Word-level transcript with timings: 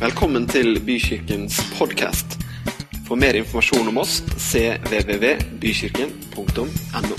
Velkommen 0.00 0.46
til 0.48 0.78
Bykirkens 0.80 1.58
podkast. 1.76 2.40
For 3.04 3.20
mer 3.20 3.36
informasjon 3.36 3.84
om 3.90 3.98
oss 4.00 4.22
cvvvbykirken.no. 4.48 7.16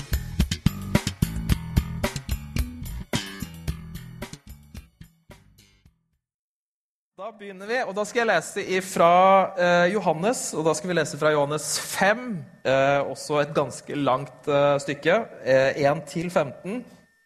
Da 7.14 7.30
begynner 7.38 7.70
vi, 7.70 7.78
og 7.86 7.94
da 7.94 8.02
skal 8.02 8.18
jeg 8.24 8.30
lese 8.32 8.82
fra 8.82 9.54
eh, 9.54 9.94
Johannes. 9.94 10.50
Og 10.58 10.66
da 10.66 10.74
skal 10.74 10.90
vi 10.90 10.98
lese 10.98 11.14
fra 11.20 11.30
Johannes 11.36 11.78
5, 11.78 12.42
eh, 12.66 12.98
også 13.06 13.38
et 13.44 13.54
ganske 13.54 13.94
langt 13.94 14.50
eh, 14.50 14.74
stykke. 14.82 15.22
Eh, 15.46 15.86
1 15.86 16.02
til 16.10 16.34
15. 16.34 16.82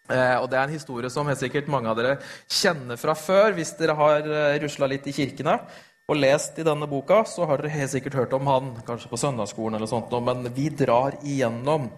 Eh, 0.07 0.37
og 0.39 0.49
det 0.51 0.59
er 0.59 0.65
en 0.69 0.77
historie 0.77 1.11
som 1.11 1.27
helt 1.27 1.43
sikkert 1.43 1.71
mange 1.73 1.91
av 1.91 1.99
dere 1.99 2.17
kjenner 2.47 2.99
fra 3.01 3.17
før. 3.19 3.53
Hvis 3.57 3.75
dere 3.81 3.97
har 3.99 4.27
eh, 4.27 4.57
rusla 4.63 4.89
litt 4.91 5.07
i 5.11 5.15
kirkene 5.17 5.59
og 6.07 6.19
lest 6.21 6.59
i 6.63 6.67
denne 6.67 6.87
boka, 6.87 7.25
så 7.27 7.49
har 7.51 7.59
dere 7.59 7.75
helt 7.75 7.91
sikkert 7.91 8.19
hørt 8.21 8.35
om 8.37 8.47
han, 8.47 8.75
kanskje 8.87 9.11
på 9.11 9.19
søndagsskolen 9.19 9.79
eller 9.79 9.91
sånt, 9.91 10.13
men 10.23 10.47
vi 10.55 10.69
drar 10.71 11.19
igjennom. 11.27 11.89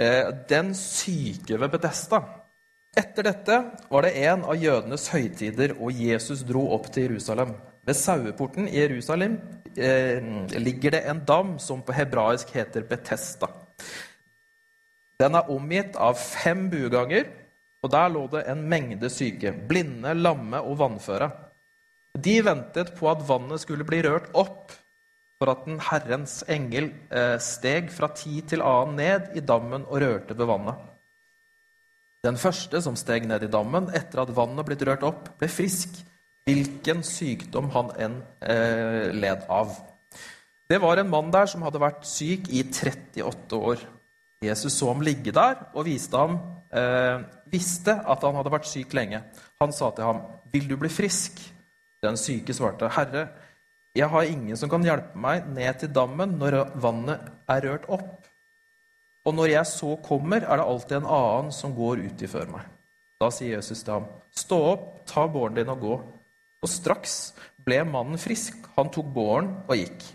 Eh, 0.00 0.30
den 0.48 0.72
syke 0.76 1.60
ved 1.60 1.74
Bedesta. 1.74 2.22
Etter 2.96 3.28
dette 3.28 3.56
var 3.90 4.06
det 4.06 4.16
en 4.24 4.46
av 4.48 4.56
jødenes 4.58 5.10
høytider, 5.12 5.76
og 5.78 5.92
Jesus 5.94 6.40
dro 6.48 6.64
opp 6.74 6.88
til 6.94 7.10
Jerusalem. 7.10 7.52
Ved 7.86 7.96
saueporten 7.96 8.66
i 8.68 8.80
Jerusalem 8.80 9.36
eh, 9.76 10.24
ligger 10.56 10.96
det 10.96 11.04
en 11.12 11.20
dam 11.28 11.58
som 11.62 11.84
på 11.84 11.94
hebraisk 11.94 12.50
heter 12.56 12.88
Betesta. 12.88 13.52
Den 15.20 15.36
er 15.36 15.50
omgitt 15.52 15.98
av 16.00 16.16
fem 16.16 16.68
bueganger, 16.72 17.28
og 17.84 17.92
der 17.92 18.12
lå 18.12 18.26
det 18.32 18.44
en 18.48 18.62
mengde 18.68 19.10
syke, 19.12 19.52
blinde, 19.52 20.14
lamme 20.16 20.60
og 20.64 20.78
vannføre. 20.80 21.28
De 22.18 22.36
ventet 22.44 22.94
på 22.96 23.08
at 23.10 23.24
vannet 23.28 23.62
skulle 23.62 23.86
bli 23.88 24.00
rørt 24.06 24.30
opp, 24.36 24.72
for 25.40 25.52
at 25.52 25.64
den 25.64 25.80
Herrens 25.80 26.40
engel 26.52 26.90
eh, 27.08 27.36
steg 27.40 27.88
fra 27.94 28.10
tid 28.12 28.50
til 28.50 28.64
annen 28.64 28.98
ned 29.00 29.36
i 29.38 29.44
dammen 29.44 29.86
og 29.86 30.02
rørte 30.02 30.36
ved 30.36 30.50
vannet. 30.50 30.88
Den 32.26 32.36
første 32.36 32.82
som 32.84 32.98
steg 33.00 33.24
ned 33.28 33.46
i 33.46 33.52
dammen 33.52 33.88
etter 33.96 34.20
at 34.20 34.34
vannet 34.36 34.66
blitt 34.68 34.84
rørt 34.84 35.06
opp, 35.08 35.30
ble 35.40 35.48
frisk, 35.48 35.94
hvilken 36.44 37.00
sykdom 37.06 37.70
han 37.72 37.94
enn 37.96 38.18
eh, 38.44 39.08
led 39.16 39.46
av. 39.48 39.72
Det 40.68 40.80
var 40.82 41.00
en 41.00 41.08
mann 41.10 41.32
der 41.32 41.48
som 41.50 41.64
hadde 41.64 41.80
vært 41.80 42.04
syk 42.08 42.50
i 42.52 42.60
38 42.68 43.56
år. 43.72 43.80
Jesus 44.40 44.72
så 44.72 44.88
ham 44.88 45.02
ligge 45.04 45.32
der 45.36 45.58
og 45.74 45.88
ham, 46.12 46.38
eh, 46.72 47.20
visste 47.52 47.92
at 47.92 48.22
han 48.24 48.34
hadde 48.34 48.52
vært 48.52 48.68
syk 48.68 48.94
lenge. 48.94 49.22
Han 49.60 49.72
sa 49.72 49.90
til 49.90 50.04
ham, 50.04 50.22
'Vil 50.52 50.68
du 50.68 50.76
bli 50.76 50.88
frisk?' 50.88 51.52
Den 52.02 52.16
syke 52.16 52.54
svarte, 52.54 52.88
'Herre, 52.88 53.28
jeg 53.94 54.08
har 54.08 54.22
ingen 54.22 54.56
som 54.56 54.70
kan 54.70 54.82
hjelpe 54.82 55.14
meg 55.14 55.46
ned 55.46 55.78
til 55.78 55.88
dammen 55.92 56.38
når 56.38 56.80
vannet 56.80 57.20
er 57.48 57.60
rørt 57.60 57.88
opp.' 57.88 58.26
Og 59.26 59.34
når 59.34 59.46
jeg 59.52 59.66
så 59.66 59.96
kommer, 60.02 60.36
er 60.36 60.56
det 60.56 60.66
alltid 60.66 60.96
en 60.96 61.06
annen 61.06 61.52
som 61.52 61.74
går 61.74 62.06
uti 62.08 62.26
før 62.26 62.46
meg. 62.48 62.62
Da 63.20 63.28
sier 63.28 63.58
Jesus 63.58 63.82
til 63.82 63.92
ham, 63.92 64.06
stå 64.32 64.56
opp, 64.72 64.86
ta 65.04 65.26
båren 65.28 65.54
din 65.54 65.68
og 65.68 65.80
gå. 65.80 65.98
Og 66.62 66.68
straks 66.68 67.34
ble 67.60 67.82
mannen 67.84 68.20
frisk. 68.20 68.56
Han 68.78 68.88
tok 68.88 69.12
båren 69.12 69.50
og 69.68 69.76
gikk. 69.76 70.06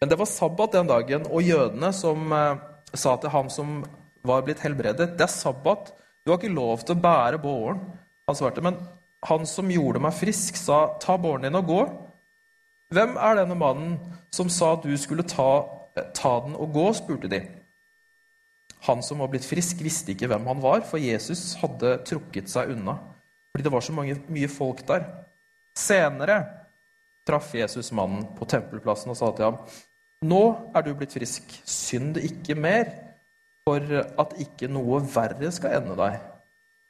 Men 0.00 0.10
det 0.10 0.18
var 0.18 0.30
sabbat 0.30 0.74
den 0.74 0.90
dagen, 0.90 1.26
og 1.30 1.42
jødene 1.42 1.92
som 1.94 2.32
eh, 2.32 2.58
sa 2.94 3.16
til 3.20 3.32
ham 3.32 3.50
som 3.52 3.82
var 4.26 4.44
blitt 4.46 4.62
helbredet, 4.64 5.14
det 5.18 5.24
er 5.26 5.32
sabbat, 5.32 5.92
du 6.24 6.32
har 6.32 6.40
ikke 6.40 6.52
lov 6.52 6.82
til 6.84 6.96
å 6.96 7.02
bære 7.02 7.40
båren. 7.40 7.80
Han 8.28 8.36
svarte, 8.36 8.62
men 8.64 8.76
han 9.24 9.46
som 9.48 9.70
gjorde 9.72 10.02
meg 10.02 10.16
frisk, 10.16 10.58
sa, 10.60 10.98
ta 11.00 11.16
båren 11.20 11.46
din 11.46 11.58
og 11.58 11.70
gå. 11.70 11.80
Hvem 12.94 13.16
er 13.20 13.38
denne 13.40 13.56
mannen 13.58 13.96
som 14.34 14.50
sa 14.52 14.74
at 14.76 14.84
du 14.84 14.92
skulle 15.00 15.26
ta, 15.28 15.64
eh, 15.96 16.10
ta 16.14 16.34
den 16.44 16.56
og 16.56 16.72
gå, 16.76 16.86
spurte 16.96 17.30
de. 17.32 17.42
Han 18.86 19.02
som 19.02 19.18
var 19.18 19.32
blitt 19.32 19.46
frisk, 19.48 19.80
visste 19.82 20.12
ikke 20.12 20.28
hvem 20.30 20.46
han 20.46 20.60
var, 20.62 20.84
for 20.86 21.02
Jesus 21.02 21.56
hadde 21.62 21.98
trukket 22.06 22.48
seg 22.48 22.70
unna. 22.76 22.98
Fordi 23.50 23.64
det 23.66 23.72
var 23.72 23.82
så 23.82 23.92
mange, 23.96 24.20
mye 24.28 24.48
folk 24.48 24.84
der. 24.86 25.08
Senere 25.76 26.38
traff 27.26 27.54
Jesus 27.54 27.90
mannen 27.92 28.24
på 28.38 28.46
tempelplassen 28.48 29.12
og 29.12 29.18
sa 29.18 29.32
til 29.32 29.48
ham, 29.48 29.58
'Nå 30.22 30.42
er 30.74 30.82
du 30.82 30.94
blitt 30.98 31.14
frisk. 31.14 31.52
Synd 31.64 32.18
ikke 32.18 32.56
mer, 32.58 32.90
for 33.62 33.84
at 34.02 34.34
ikke 34.42 34.70
noe 34.70 35.00
verre 35.06 35.52
skal 35.54 35.78
ende 35.78 35.94
deg.' 35.98 36.18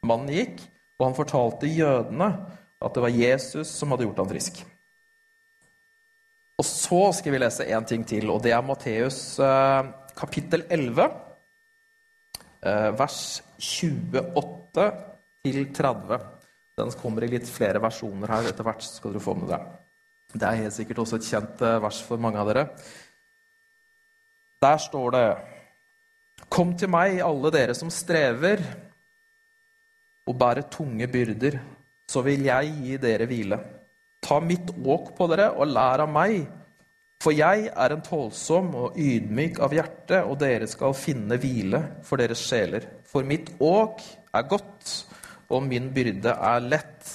Mannen 0.06 0.30
gikk, 0.32 0.62
og 0.98 1.08
han 1.08 1.16
fortalte 1.16 1.70
jødene 1.70 2.28
at 2.78 2.94
det 2.94 3.02
var 3.02 3.14
Jesus 3.14 3.70
som 3.74 3.90
hadde 3.90 4.06
gjort 4.06 4.20
ham 4.22 4.30
frisk. 4.30 4.60
Og 6.58 6.66
så 6.66 7.00
skal 7.14 7.34
vi 7.34 7.40
lese 7.42 7.66
én 7.70 7.86
ting 7.86 8.04
til, 8.06 8.30
og 8.30 8.42
det 8.42 8.52
er 8.54 8.64
Matteus 8.66 9.38
eh, 9.42 9.90
kapittel 10.18 10.64
11. 10.70 11.04
Eh, 12.66 12.88
vers 12.98 13.20
28 13.62 14.86
til 15.46 15.60
30. 15.74 16.18
Den 16.78 16.90
kommer 16.98 17.26
i 17.26 17.30
litt 17.30 17.46
flere 17.50 17.82
versjoner 17.82 18.34
her 18.34 18.50
etter 18.50 18.66
hvert. 18.66 18.82
skal 18.82 19.14
dere 19.14 19.22
få 19.22 19.36
med 19.38 19.52
det. 19.52 19.60
Det 20.34 20.44
er 20.44 20.58
helt 20.64 20.74
sikkert 20.74 21.04
også 21.04 21.20
et 21.20 21.28
kjent 21.30 21.62
eh, 21.62 21.78
vers 21.82 22.00
for 22.06 22.22
mange 22.22 22.42
av 22.42 22.50
dere. 22.50 22.66
Der 24.62 24.78
står 24.82 25.14
det 25.14 25.28
Kom 26.50 26.72
til 26.78 26.90
meg, 26.90 27.18
alle 27.22 27.50
dere 27.54 27.74
som 27.74 27.90
strever 27.92 28.62
og 30.28 30.36
bærer 30.38 30.68
tunge 30.70 31.08
byrder, 31.10 31.56
så 32.08 32.22
vil 32.24 32.44
jeg 32.46 32.70
gi 32.78 32.96
dere 33.00 33.26
hvile. 33.28 33.58
Ta 34.22 34.38
mitt 34.44 34.70
åk 34.70 35.10
på 35.16 35.26
dere 35.30 35.48
og 35.56 35.70
lær 35.72 36.04
av 36.04 36.12
meg, 36.12 36.46
for 37.18 37.34
jeg 37.34 37.66
er 37.72 37.94
en 37.94 38.04
tålsom 38.04 38.70
og 38.78 38.98
ydmyk 39.00 39.58
av 39.64 39.74
hjerte, 39.74 40.20
og 40.22 40.38
dere 40.40 40.68
skal 40.70 40.94
finne 40.96 41.40
hvile 41.42 41.80
for 42.06 42.20
deres 42.20 42.44
sjeler. 42.46 42.86
For 43.08 43.26
mitt 43.26 43.50
åk 43.58 44.04
er 44.36 44.46
godt, 44.48 44.92
og 45.50 45.64
min 45.66 45.90
byrde 45.94 46.36
er 46.52 46.62
lett. 46.64 47.14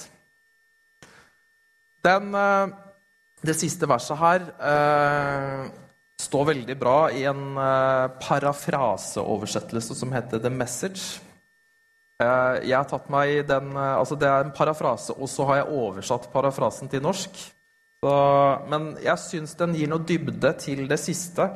Den, 2.04 2.34
eh, 2.34 2.74
det 3.46 3.56
siste 3.56 3.88
verset 3.88 4.20
her 4.20 4.44
eh, 4.60 5.83
står 6.22 6.50
veldig 6.52 6.76
bra 6.78 6.98
i 7.12 7.24
en 7.28 7.58
eh, 7.58 8.06
parafraseoversettelse 8.22 9.96
som 9.98 10.12
heter 10.14 10.42
The 10.42 10.52
Message. 10.52 11.20
Eh, 12.22 12.60
jeg 12.68 12.76
har 12.76 12.88
tatt 12.90 13.10
meg 13.12 13.42
den, 13.48 13.72
eh, 13.74 13.94
altså 13.98 14.18
Det 14.18 14.28
er 14.30 14.44
en 14.46 14.54
parafrase, 14.54 15.16
og 15.18 15.28
så 15.30 15.46
har 15.50 15.62
jeg 15.62 15.78
oversatt 15.80 16.30
parafrasen 16.32 16.90
til 16.90 17.02
norsk. 17.04 17.40
Så, 18.04 18.12
men 18.68 18.92
jeg 19.02 19.18
syns 19.22 19.56
den 19.58 19.74
gir 19.78 19.88
noe 19.88 20.04
dybde 20.04 20.52
til 20.60 20.84
det 20.90 21.00
siste. 21.00 21.48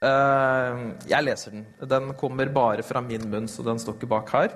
Jeg 0.00 1.24
leser 1.26 1.52
den. 1.52 1.64
Den 1.90 2.12
kommer 2.16 2.48
bare 2.54 2.84
fra 2.86 3.02
min 3.02 3.26
munn, 3.28 3.48
så 3.50 3.64
den 3.66 3.80
står 3.82 3.98
ikke 3.98 4.08
bak 4.08 4.30
her. 4.32 4.54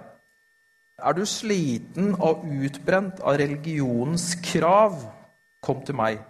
Er 1.03 1.17
du 1.19 1.27
sliten 1.27 2.15
og 2.15 2.47
utbrent 2.47 3.21
av 3.21 3.37
religionens 3.43 4.31
krav, 4.47 4.97
kom 5.61 5.83
til 5.85 5.99
meg. 5.99 6.23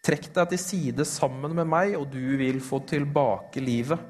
Trekk 0.00 0.30
deg 0.32 0.54
til 0.54 0.60
side 0.62 1.04
sammen 1.08 1.52
med 1.56 1.68
meg, 1.68 1.94
og 1.98 2.08
du 2.12 2.36
vil 2.40 2.60
få 2.64 2.80
tilbake 2.88 3.60
livet. 3.60 4.00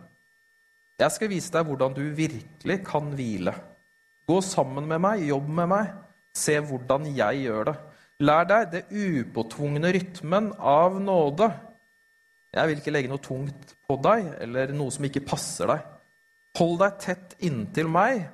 Jeg 1.00 1.14
skal 1.14 1.30
vise 1.32 1.52
deg 1.54 1.66
hvordan 1.66 1.96
du 1.96 2.04
virkelig 2.14 2.78
kan 2.86 3.08
hvile. 3.16 3.54
Gå 4.28 4.38
sammen 4.44 4.86
med 4.86 5.00
meg, 5.02 5.24
jobb 5.26 5.48
med 5.58 5.70
meg. 5.72 5.94
Se 6.36 6.54
hvordan 6.62 7.08
jeg 7.16 7.46
gjør 7.46 7.70
det. 7.72 7.76
Lær 8.20 8.44
deg 8.46 8.66
det 8.74 8.82
upåtvungne 8.92 9.90
rytmen 9.96 10.52
av 10.58 11.00
nåde. 11.00 11.48
Jeg 12.54 12.68
vil 12.68 12.82
ikke 12.82 12.92
legge 12.92 13.10
noe 13.10 13.22
tungt 13.22 13.74
på 13.88 13.96
deg 14.04 14.28
eller 14.44 14.74
noe 14.76 14.92
som 14.94 15.06
ikke 15.08 15.24
passer 15.26 15.70
deg. 15.72 15.88
Hold 16.60 16.80
deg 16.82 16.96
tett 17.00 17.36
inntil 17.46 17.88
meg, 17.90 18.26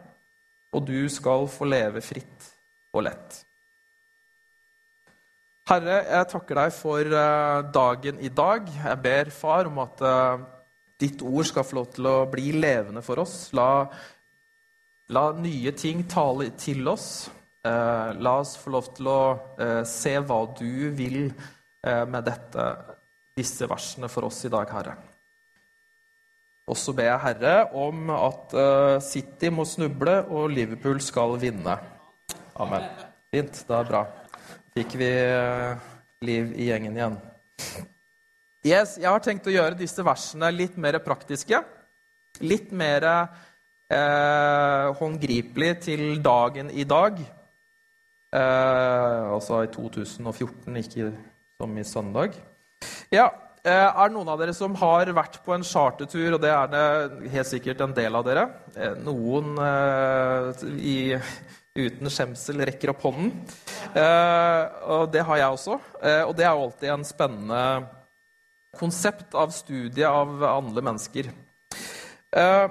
og 0.75 0.87
du 0.89 1.07
skal 1.13 1.47
få 1.53 1.69
leve 1.69 2.03
fritt 2.05 2.51
og 2.97 3.07
lett. 3.07 3.43
Herre, 5.67 5.97
jeg 6.07 6.27
takker 6.31 6.59
deg 6.61 6.75
for 6.77 7.15
eh, 7.19 7.61
dagen 7.75 8.21
i 8.23 8.29
dag. 8.31 8.69
Jeg 8.71 8.99
ber, 9.03 9.31
far, 9.35 9.67
om 9.67 9.81
at 9.83 10.03
eh, 10.07 10.43
ditt 11.03 11.25
ord 11.27 11.49
skal 11.49 11.65
få 11.67 11.81
lov 11.81 11.89
til 11.97 12.07
å 12.07 12.19
bli 12.31 12.53
levende 12.55 13.01
for 13.03 13.19
oss. 13.19 13.49
La, 13.59 13.83
la 15.11 15.25
nye 15.35 15.73
ting 15.75 16.05
tale 16.07 16.53
til 16.55 16.87
oss. 16.87 17.09
Eh, 17.67 18.11
la 18.15 18.35
oss 18.45 18.55
få 18.63 18.77
lov 18.77 18.93
til 18.95 19.11
å 19.11 19.21
se 19.91 20.13
hva 20.23 20.39
du 20.55 20.93
vil 20.95 21.27
med 21.87 22.25
dette, 22.27 22.63
disse 23.39 23.67
versene 23.71 24.09
for 24.11 24.27
oss 24.27 24.41
i 24.47 24.51
dag, 24.51 24.71
Herre. 24.75 24.95
Og 26.67 26.79
så 26.79 26.95
ber 26.95 27.11
jeg 27.11 27.23
Herre 27.23 27.57
om 27.79 28.11
at 28.15 28.55
City 29.07 29.53
må 29.55 29.67
snuble 29.71 30.17
og 30.35 30.51
Liverpool 30.55 30.99
skal 31.03 31.37
vinne. 31.43 31.77
Amen. 32.59 32.89
Fint. 33.31 33.63
Det 33.69 33.79
er 33.79 33.91
bra. 33.91 34.03
Fikk 34.77 34.99
vi 35.01 35.09
liv 36.27 36.51
i 36.53 36.67
gjengen 36.69 36.97
igjen. 36.99 37.15
Yes, 38.67 38.97
jeg 39.01 39.09
har 39.09 39.23
tenkt 39.25 39.47
å 39.49 39.55
gjøre 39.55 39.79
disse 39.79 40.05
versene 40.05 40.51
litt 40.53 40.77
mer 40.77 40.99
praktiske. 41.01 41.63
Litt 42.45 42.75
mer 42.77 43.07
eh, 43.09 44.89
håndgripelig 44.99 45.71
til 45.87 46.05
dagen 46.21 46.69
i 46.75 46.85
dag. 46.85 47.23
Eh, 48.37 49.33
altså 49.33 49.63
i 49.65 49.73
2014, 49.73 50.77
ikke 50.83 51.11
som 51.57 51.77
i 51.79 51.87
søndag. 51.87 52.37
Ja, 53.15 53.31
eh, 53.65 53.73
Er 53.73 54.11
det 54.11 54.17
noen 54.19 54.29
av 54.35 54.43
dere 54.43 54.53
som 54.57 54.77
har 54.77 55.09
vært 55.17 55.41
på 55.47 55.55
en 55.57 55.65
chartertur, 55.65 56.35
og 56.37 56.43
det 56.43 56.53
er 56.53 56.73
det 56.75 57.33
helt 57.33 57.53
sikkert 57.55 57.81
en 57.81 57.97
del 57.97 58.19
av 58.19 58.27
dere? 58.29 58.49
Eh, 58.75 58.99
Noen 59.07 59.57
eh, 59.57 60.67
i, 60.77 60.99
uten 61.77 62.11
skjemsel 62.13 62.65
rekker 62.69 62.93
opp 62.93 63.05
hånden. 63.07 63.33
Eh, 63.97 64.63
og 64.93 65.11
det 65.13 65.25
har 65.27 65.43
jeg 65.43 65.59
også. 65.59 65.79
Eh, 66.01 66.23
og 66.25 66.33
det 66.37 66.47
er 66.47 66.55
jo 66.55 66.65
alltid 66.67 66.95
en 66.95 67.07
spennende 67.07 67.63
konsept 68.77 69.37
av 69.39 69.55
studie 69.57 70.09
av 70.09 70.43
andre 70.49 70.85
mennesker. 70.85 71.31
Eh, 72.37 72.67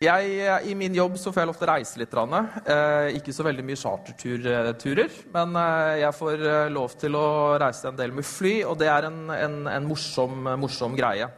jeg, 0.00 0.28
I 0.64 0.74
min 0.80 0.94
jobb 0.96 1.18
så 1.20 1.28
får 1.28 1.42
jeg 1.42 1.52
å 1.52 1.66
reise 1.68 2.00
litt. 2.00 2.14
Ikke 3.18 3.34
så 3.36 3.44
veldig 3.44 3.64
mye 3.68 3.76
charterturer, 3.76 5.18
men 5.34 5.58
jeg 6.00 6.16
får 6.16 6.44
lov 6.72 6.94
til 7.02 7.18
å 7.20 7.26
reise 7.60 7.90
en 7.90 7.98
del 7.98 8.14
med 8.16 8.24
fly, 8.24 8.54
og 8.64 8.78
det 8.80 8.88
er 8.88 9.10
en, 9.10 9.18
en, 9.34 9.58
en 9.68 9.88
morsom, 9.90 10.48
morsom, 10.62 10.96
greie. 10.96 11.28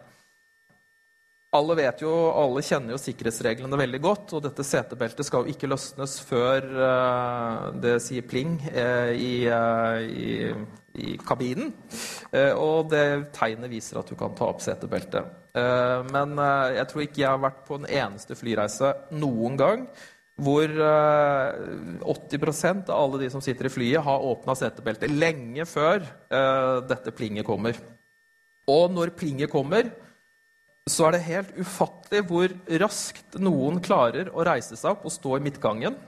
Alle 1.52 1.75
vet 1.76 2.00
jo, 2.00 2.10
alle 2.32 2.62
kjenner 2.64 2.94
jo 2.94 3.00
sikkerhetsreglene 3.00 3.76
veldig 3.76 3.99
godt, 4.00 4.31
og 4.32 4.44
dette 4.46 4.64
setebeltet 4.64 5.26
skal 5.28 5.44
jo 5.44 5.52
ikke 5.52 5.69
løsnes 5.69 6.14
før 6.25 6.64
eh, 6.64 7.66
det 7.82 7.99
sier 8.00 8.25
pling 8.25 8.54
eh, 8.70 9.10
i, 9.12 9.32
eh, 9.52 10.06
i, 10.08 10.31
i 10.96 11.19
kabinen. 11.20 11.75
og 12.56 12.88
det 12.88 13.34
tegnet 13.37 13.69
viser 13.69 14.00
at 14.00 14.08
du 14.08 14.16
kan 14.16 14.32
ta 14.37 14.49
opp 14.49 14.64
setebeltet. 14.64 15.28
Men 16.12 16.32
jeg 16.72 16.87
tror 16.88 17.02
ikke 17.04 17.20
jeg 17.20 17.28
har 17.28 17.40
vært 17.40 17.62
på 17.69 17.76
en 17.76 17.88
eneste 17.88 18.37
flyreise 18.37 18.94
noen 19.12 19.56
gang 19.60 19.87
hvor 20.40 20.69
80 20.69 20.81
eh, 22.00 22.81
av 22.88 22.96
alle 22.96 23.20
de 23.20 23.28
som 23.32 23.44
sitter 23.44 23.69
i 23.69 23.72
flyet, 23.72 24.05
har 24.05 24.25
åpna 24.28 24.56
setebeltet 24.56 25.12
lenge 25.12 25.66
før 25.69 26.00
dette 26.88 27.12
plinget 27.16 27.44
kommer. 27.48 27.76
Og 28.72 28.88
når 28.94 29.12
plinget 29.19 29.52
kommer, 29.52 29.90
så 30.90 31.06
er 31.06 31.14
det 31.14 31.26
helt 31.29 31.52
ufattelig 31.58 32.25
hvor 32.26 32.55
raskt 32.82 33.37
noen 33.38 33.79
klarer 33.84 34.32
å 34.34 34.44
reise 34.46 34.79
seg 34.79 34.96
opp 34.96 35.06
og 35.06 35.14
stå 35.14 35.37
i 35.38 35.44
midtgangen 35.44 35.99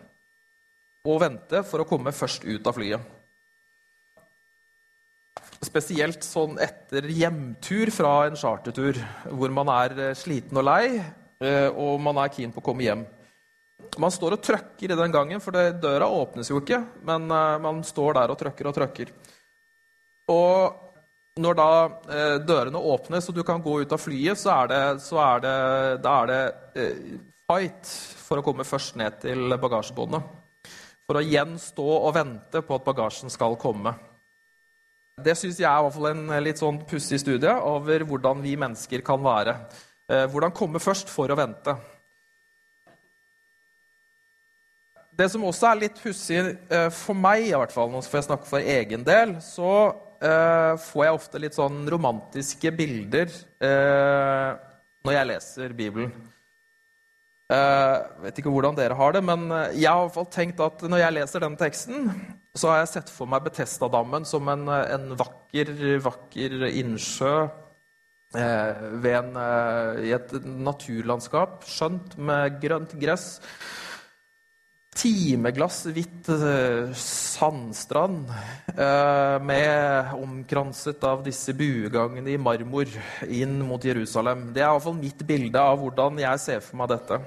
og 1.04 1.20
vente 1.20 1.60
for 1.68 1.82
å 1.82 1.88
komme 1.88 2.14
først 2.16 2.46
ut 2.48 2.66
av 2.66 2.74
flyet. 2.78 3.10
Spesielt 5.64 6.24
sånn 6.24 6.58
etter 6.60 7.06
hjemtur 7.12 7.92
fra 7.94 8.14
en 8.26 8.36
chartertur, 8.36 8.98
hvor 9.30 9.52
man 9.54 9.70
er 9.72 9.94
eh, 10.10 10.16
sliten 10.16 10.58
og 10.60 10.66
lei, 10.66 10.98
eh, 11.40 11.68
og 11.70 12.00
man 12.04 12.18
er 12.20 12.32
keen 12.34 12.52
på 12.52 12.60
å 12.60 12.66
komme 12.66 12.84
hjem. 12.84 13.04
Man 14.00 14.12
står 14.12 14.36
og 14.36 14.42
trøkker 14.44 14.92
i 14.92 14.98
den 14.98 15.12
gangen, 15.14 15.42
for 15.44 15.54
døra 15.54 16.08
åpnes 16.10 16.50
jo 16.50 16.60
ikke. 16.62 16.80
Men 17.06 17.28
uh, 17.30 17.60
man 17.62 17.82
står 17.86 18.16
der 18.18 18.32
og 18.32 18.38
trøkker 18.40 18.68
og 18.70 18.74
trøkker. 18.76 19.12
Og 20.32 20.93
når 21.40 21.56
da 21.58 21.68
eh, 22.14 22.36
dørene 22.46 22.78
åpnes 22.78 23.26
og 23.28 23.34
du 23.34 23.42
kan 23.46 23.62
gå 23.62 23.80
ut 23.82 23.92
av 23.92 23.98
flyet, 23.98 24.38
så 24.38 24.52
er 24.54 24.70
det, 24.70 24.82
så 25.02 25.18
er 25.18 25.42
det, 25.42 25.54
da 26.04 26.16
er 26.22 26.30
det 26.30 26.40
eh, 26.78 26.98
fight 27.48 27.90
for 28.24 28.38
å 28.38 28.44
komme 28.46 28.66
først 28.66 28.98
ned 29.00 29.18
til 29.24 29.56
bagasjebåndet. 29.60 30.28
For 31.04 31.18
å 31.18 31.24
igjen 31.24 31.56
stå 31.60 31.88
og 31.96 32.14
vente 32.16 32.62
på 32.64 32.78
at 32.78 32.86
bagasjen 32.86 33.32
skal 33.32 33.58
komme. 33.60 33.92
Det 35.24 35.34
syns 35.38 35.58
jeg 35.60 35.68
er 35.68 35.82
i 35.82 35.84
hvert 35.84 35.94
fall 35.94 36.08
en 36.10 36.30
litt 36.42 36.62
sånn 36.62 36.80
pussig 36.88 37.20
studie 37.22 37.50
over 37.50 38.06
hvordan 38.08 38.40
vi 38.42 38.54
mennesker 38.58 39.02
kan 39.06 39.20
være. 39.22 39.58
Eh, 40.10 40.24
hvordan 40.30 40.54
komme 40.54 40.82
først 40.82 41.10
for 41.10 41.30
å 41.30 41.38
vente. 41.38 41.74
Det 45.14 45.28
som 45.30 45.44
også 45.46 45.68
er 45.70 45.82
litt 45.84 46.00
pussig 46.02 46.40
eh, 46.42 46.88
for 46.94 47.14
meg, 47.14 47.46
i 47.46 47.54
hvert 47.54 47.74
fall, 47.74 47.90
nå 47.90 48.02
får 48.02 48.20
jeg 48.22 48.30
snakke 48.30 48.50
for 48.50 48.74
egen 48.78 49.04
del, 49.06 49.36
så 49.42 49.70
eh, 50.24 50.74
får 50.80 51.04
jeg 51.06 51.18
ofte 51.18 51.42
litt 51.42 51.56
sånn 51.56 51.84
romantiske 51.90 52.72
bilder 52.76 53.32
når 55.04 55.12
jeg 55.14 55.28
leser 55.28 55.72
Bibelen. 55.76 56.12
Jeg 57.52 58.22
vet 58.24 58.38
ikke 58.40 58.52
hvordan 58.52 58.76
dere 58.76 58.96
har 58.96 59.14
det, 59.14 59.20
men 59.24 59.46
jeg 59.76 59.88
har 59.88 60.00
i 60.00 60.06
hvert 60.06 60.16
fall 60.16 60.30
tenkt 60.32 60.62
at 60.64 60.84
når 60.88 61.02
jeg 61.02 61.16
leser 61.18 61.44
den 61.44 61.56
teksten, 61.60 62.08
så 62.56 62.70
har 62.70 62.82
jeg 62.82 62.92
sett 62.92 63.12
for 63.12 63.28
meg 63.30 63.44
Betestadammen 63.44 64.24
som 64.28 64.48
en, 64.52 64.68
en 64.68 65.12
vakker, 65.18 65.72
vakker 66.04 66.68
innsjø 66.70 67.34
eh, 68.38 68.84
en, 69.14 69.36
eh, 69.36 70.02
i 70.08 70.12
et 70.14 70.34
naturlandskap, 70.44 71.64
skjønt 71.68 72.16
med 72.18 72.60
grønt 72.62 72.94
gress. 73.00 73.38
Timeglass, 74.94 75.82
hvitt 75.90 76.28
eh, 76.30 76.92
sandstrand 76.96 78.30
eh, 78.70 79.36
med 79.42 80.12
omkranset 80.16 81.02
av 81.04 81.24
disse 81.26 81.54
buegangene 81.56 82.34
i 82.34 82.40
marmor 82.40 82.90
inn 83.26 83.58
mot 83.66 83.82
Jerusalem. 83.84 84.52
Det 84.54 84.62
er 84.62 84.68
i 84.68 84.76
hvert 84.76 84.86
fall 84.86 85.00
mitt 85.00 85.24
bilde 85.26 85.60
av 85.60 85.80
hvordan 85.82 86.20
jeg 86.22 86.42
ser 86.42 86.62
for 86.64 86.78
meg 86.80 86.92
dette. 86.94 87.18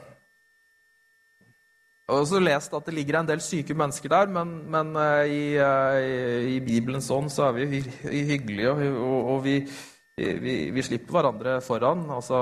Jeg 2.08 2.16
har 2.16 2.24
også 2.24 2.40
lest 2.40 2.78
at 2.78 2.86
det 2.88 2.96
ligger 2.96 3.18
en 3.20 3.28
del 3.28 3.42
syke 3.44 3.76
mennesker 3.76 4.14
der, 4.14 4.30
men, 4.32 4.54
men 4.72 4.94
i, 5.28 5.34
i, 5.36 5.42
uh, 5.60 6.46
i, 6.56 6.62
Bibelens 6.64 7.10
ånd 7.12 7.28
så 7.34 7.50
er 7.50 7.58
vi 7.58 7.82
hy 7.84 8.22
hyggelige, 8.30 8.72
og, 8.96 9.34
og 9.34 9.42
vi, 9.44 9.58
vi, 10.16 10.56
vi, 10.72 10.86
slipper 10.88 11.18
hverandre 11.18 11.58
foran. 11.66 12.06
Altså, 12.16 12.40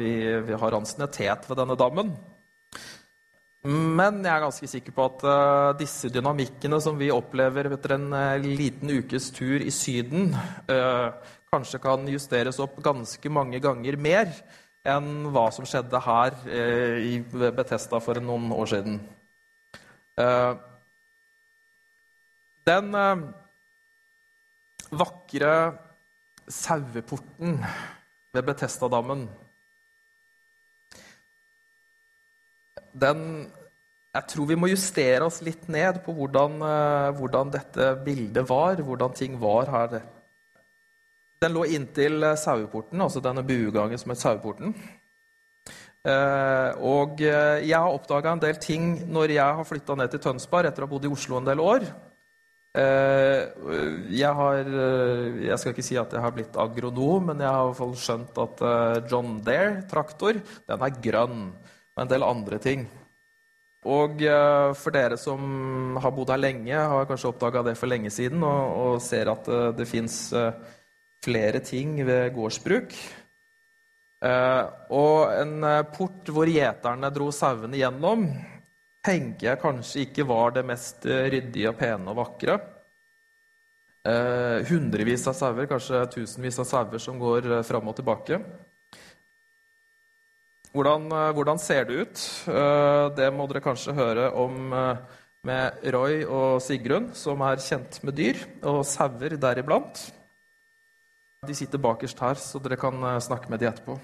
vi, 0.00 0.14
vi 0.48 0.56
har 0.64 0.78
ansiennitet 0.80 1.44
ved 1.50 1.60
denne 1.60 1.76
dammen. 1.76 2.14
Men 3.66 4.20
jeg 4.22 4.30
er 4.30 4.44
ganske 4.44 4.68
sikker 4.70 4.94
på 4.94 5.06
at 5.08 5.24
uh, 5.26 5.70
disse 5.78 6.10
dynamikkene 6.12 6.78
som 6.82 6.98
vi 7.00 7.08
opplever 7.10 7.66
etter 7.74 7.96
en 7.96 8.12
liten 8.44 8.92
ukes 8.94 9.32
tur 9.34 9.62
i 9.62 9.72
Syden, 9.74 10.30
kanskje 11.50 11.80
kan 11.82 12.06
justeres 12.10 12.60
opp 12.62 12.76
ganske 12.84 13.30
mange 13.32 13.58
ganger 13.64 13.98
mer 13.98 14.30
enn 14.86 15.26
hva 15.34 15.48
som 15.54 15.66
skjedde 15.66 15.98
her 16.04 16.36
i 17.02 17.16
Betesta 17.56 17.98
for 18.02 18.20
noen 18.22 18.52
år 18.54 18.70
siden. 18.70 19.00
Den 22.70 22.92
vakre 24.90 25.54
saueporten 26.46 27.58
ved 28.34 28.46
Betestadammen 28.46 29.26
Den 32.96 33.22
Jeg 34.16 34.30
tror 34.32 34.46
vi 34.48 34.56
må 34.56 34.70
justere 34.70 35.26
oss 35.26 35.42
litt 35.44 35.66
ned 35.68 35.98
på 36.06 36.14
hvordan, 36.16 36.54
eh, 36.64 37.08
hvordan 37.18 37.50
dette 37.52 37.90
bildet 38.00 38.46
var, 38.48 38.80
hvordan 38.80 39.12
ting 39.12 39.34
var 39.40 39.68
her 39.68 39.98
den 41.44 41.52
lå 41.52 41.66
inntil 41.68 42.24
eh, 42.24 42.38
saueporten, 42.40 43.02
altså 43.04 43.20
denne 43.20 43.44
buegangen 43.44 44.00
som 44.00 44.14
het 44.14 44.22
Saueporten. 44.22 44.72
Eh, 46.06 46.70
og 46.80 47.20
jeg 47.20 47.76
har 47.76 47.92
oppdaga 47.92 48.32
en 48.32 48.40
del 48.40 48.56
ting 48.62 48.88
når 49.12 49.34
jeg 49.34 49.60
har 49.60 49.68
flytta 49.68 49.98
ned 50.00 50.14
til 50.14 50.22
Tønsberg 50.24 50.70
etter 50.70 50.86
å 50.86 50.88
ha 50.88 50.94
bodd 50.94 51.04
i 51.04 51.12
Oslo 51.12 51.36
en 51.36 51.48
del 51.50 51.60
år. 51.60 51.88
Jeg 52.76 54.32
har 54.36 54.66
Jeg 54.68 55.56
skal 55.58 55.72
ikke 55.72 55.84
si 55.86 55.96
at 55.96 56.12
jeg 56.12 56.20
har 56.20 56.34
blitt 56.36 56.58
agronom, 56.60 57.30
men 57.30 57.40
jeg 57.40 57.48
har 57.48 57.62
i 57.62 57.70
hvert 57.70 57.78
fall 57.78 57.94
skjønt 57.96 58.40
at 58.42 58.60
John 59.08 59.38
Dare-traktor, 59.40 60.42
den 60.68 60.84
er 60.84 60.98
grønn. 61.06 61.46
Og 61.96 62.04
en 62.04 62.12
del 62.12 62.24
andre 62.26 62.60
ting. 62.62 62.86
Og 63.86 64.22
for 64.76 64.92
dere 64.92 65.16
som 65.20 65.96
har 66.02 66.12
bodd 66.12 66.32
her 66.34 66.40
lenge, 66.40 66.74
har 66.74 67.06
kanskje 67.08 67.30
oppdaga 67.30 67.62
det 67.68 67.76
for 67.78 67.88
lenge 67.88 68.10
siden 68.10 68.42
og, 68.42 68.72
og 68.82 68.96
ser 69.04 69.30
at 69.30 69.46
det 69.78 69.86
fins 69.88 70.16
flere 71.24 71.62
ting 71.64 72.00
ved 72.04 72.34
gårdsbruk. 72.34 72.96
Eh, 74.24 74.62
og 74.96 75.32
en 75.36 75.64
eh, 75.66 75.82
port 75.92 76.30
hvor 76.32 76.48
gjeterne 76.48 77.10
dro 77.12 77.28
sauene 77.34 77.76
gjennom, 77.76 78.24
tenker 79.04 79.50
jeg 79.50 79.60
kanskje 79.62 80.06
ikke 80.06 80.24
var 80.26 80.56
det 80.56 80.64
mest 80.66 81.04
eh, 81.06 81.28
ryddige, 81.34 81.74
pene 81.78 82.12
og 82.12 82.22
vakre. 82.22 82.58
Hundrevis 84.06 85.24
av 85.26 85.34
sauer, 85.34 85.66
kanskje 85.66 86.04
tusenvis 86.12 86.60
av 86.62 86.68
sauer 86.68 87.00
som 87.02 87.16
går 87.18 87.48
fram 87.66 87.88
og 87.90 87.96
tilbake. 87.98 88.36
Hvordan, 90.76 91.06
hvordan, 91.32 91.60
ser 91.62 91.86
det 91.88 92.02
ut? 92.04 92.24
Det 93.16 93.28
må 93.32 93.46
dere 93.48 93.62
kanskje 93.64 93.94
høre 93.96 94.26
om 94.36 94.74
med 95.46 95.86
Roy 95.94 96.24
og 96.26 96.60
Sigrun, 96.64 97.10
som 97.16 97.42
er 97.46 97.62
kjent 97.62 98.00
med 98.04 98.16
dyr, 98.18 98.40
og 98.66 98.82
sauer 98.88 99.36
deriblant. 99.40 100.02
De 101.46 101.54
sitter 101.54 101.82
bakerst 101.82 102.20
her, 102.22 102.38
så 102.40 102.60
dere 102.62 102.78
kan 102.80 102.96
eh, 103.04 103.22
snakke 103.22 103.50
med 103.52 103.62
de 103.62 103.68
etterpå. 103.70 103.98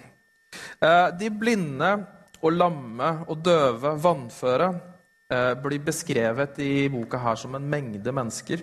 Eh, 0.85 1.09
de 1.19 1.31
blinde 1.35 1.91
og 2.43 2.55
lamme 2.55 3.11
og 3.27 3.43
døve, 3.43 3.97
vannføre, 4.05 4.69
eh, 5.33 5.53
blir 5.65 5.83
beskrevet 5.83 6.61
i 6.63 6.87
boka 6.93 7.19
her 7.23 7.41
som 7.41 7.57
en 7.59 7.69
mengde 7.75 8.15
mennesker. 8.15 8.63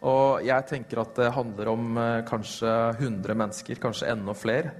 Og 0.00 0.40
jeg 0.46 0.66
tenker 0.66 1.02
at 1.02 1.12
det 1.18 1.34
handler 1.36 1.68
om 1.68 1.98
kanskje 2.24 2.70
100 2.96 3.34
mennesker, 3.36 3.76
kanskje 3.82 4.08
enda 4.08 4.32
flere, 4.32 4.72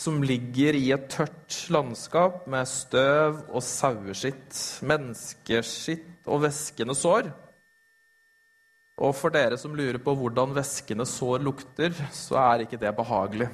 som 0.00 0.22
ligger 0.24 0.76
i 0.78 0.88
et 0.94 1.08
tørt 1.12 1.56
landskap 1.72 2.46
med 2.50 2.68
støv 2.68 3.42
og 3.50 3.62
saueskitt, 3.64 4.56
menneskeskitt 4.88 6.28
og 6.30 6.46
væskende 6.46 6.96
sår. 6.96 7.28
Og 9.00 9.12
for 9.16 9.32
dere 9.32 9.58
som 9.60 9.76
lurer 9.76 10.00
på 10.02 10.14
hvordan 10.16 10.54
væskende 10.56 11.06
sår 11.08 11.44
lukter, 11.44 11.92
så 12.12 12.38
er 12.42 12.64
ikke 12.64 12.80
det 12.80 12.94
behagelig. 12.96 13.48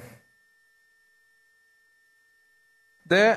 Det 3.07 3.27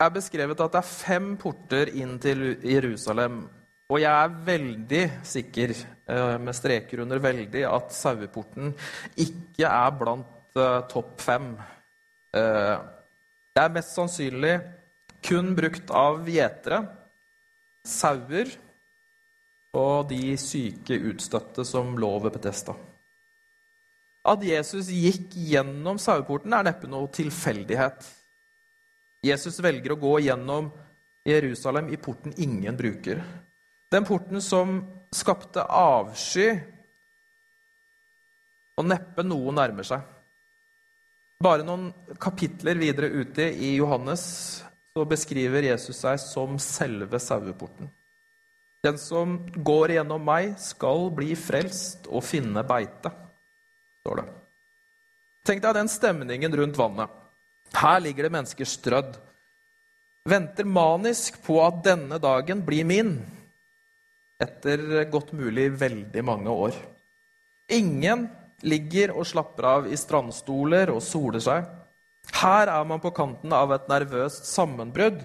er 0.00 0.12
beskrevet 0.12 0.60
at 0.60 0.76
det 0.76 0.80
er 0.80 0.92
fem 0.92 1.34
porter 1.40 1.92
inn 2.00 2.14
til 2.20 2.54
Jerusalem. 2.64 3.42
Og 3.90 4.00
jeg 4.00 4.12
er 4.12 4.38
veldig 4.46 5.02
sikker, 5.26 5.74
eh, 6.08 6.38
med 6.38 6.54
streker 6.54 7.02
under 7.02 7.18
'veldig', 7.18 7.66
at 7.74 7.92
saueporten 7.92 8.74
ikke 9.16 9.66
er 9.66 9.90
blant 9.98 10.56
uh, 10.56 10.86
topp 10.88 11.20
fem. 11.20 11.56
Uh, 12.30 12.78
det 13.50 13.62
er 13.64 13.72
mest 13.74 13.96
sannsynlig 13.96 14.54
kun 15.24 15.54
brukt 15.56 15.90
av 15.92 16.28
gjetere, 16.30 16.84
sauer 17.86 18.52
og 19.76 20.08
de 20.10 20.36
syke 20.40 20.96
utstøtte 21.10 21.64
som 21.66 21.92
lå 22.00 22.12
ved 22.24 22.34
Betesta. 22.34 22.74
At 24.30 24.42
Jesus 24.44 24.90
gikk 24.92 25.32
gjennom 25.32 25.98
saueporten, 26.00 26.52
er 26.52 26.66
neppe 26.66 26.90
noe 26.90 27.08
tilfeldighet. 27.14 28.04
Jesus 29.24 29.60
velger 29.64 29.94
å 29.94 30.00
gå 30.00 30.18
gjennom 30.26 30.70
Jerusalem 31.28 31.88
i 31.92 31.98
porten 32.00 32.34
ingen 32.40 32.76
bruker. 32.76 33.22
Den 33.90 34.06
porten 34.08 34.42
som 34.44 34.80
skapte 35.12 35.64
avsky, 35.64 36.52
og 38.80 38.86
neppe 38.88 39.24
noe 39.26 39.52
nærmer 39.52 39.84
seg. 39.84 40.04
Bare 41.40 41.64
noen 41.64 41.88
kapitler 42.20 42.76
videre 42.76 43.08
ute 43.08 43.46
i 43.48 43.72
Johannes 43.78 44.22
så 44.92 45.06
beskriver 45.08 45.64
Jesus 45.64 46.02
seg 46.02 46.18
som 46.20 46.58
selve 46.60 47.20
saueporten. 47.22 47.88
Den 48.84 48.98
som 49.00 49.38
går 49.56 49.94
gjennom 49.96 50.22
meg, 50.24 50.54
skal 50.60 51.08
bli 51.16 51.32
frelst 51.36 52.08
og 52.08 52.24
finne 52.24 52.64
beite, 52.68 53.12
står 54.04 54.20
det. 54.20 54.26
Tenk 55.48 55.64
deg 55.64 55.76
den 55.76 55.88
stemningen 55.88 56.56
rundt 56.60 56.80
vannet. 56.80 57.08
Her 57.76 58.00
ligger 58.04 58.26
det 58.26 58.34
mennesker 58.34 58.68
strødd. 58.68 59.16
Venter 60.28 60.68
manisk 60.68 61.38
på 61.44 61.56
at 61.64 61.80
denne 61.86 62.18
dagen 62.20 62.64
blir 62.66 62.84
min. 62.88 63.14
Etter 64.40 65.06
godt 65.12 65.32
mulig 65.36 65.70
veldig 65.80 66.24
mange 66.24 66.52
år. 66.52 66.76
Ingen 67.72 68.28
ligger 68.66 69.14
og 69.16 69.26
slapper 69.28 69.68
av 69.68 69.86
i 69.90 69.98
strandstoler 69.98 70.92
og 70.94 71.02
soler 71.04 71.42
seg. 71.44 71.68
Her 72.40 72.70
er 72.70 72.88
man 72.88 73.00
på 73.02 73.12
kanten 73.16 73.52
av 73.56 73.72
et 73.74 73.88
nervøst 73.90 74.48
sammenbrudd. 74.48 75.22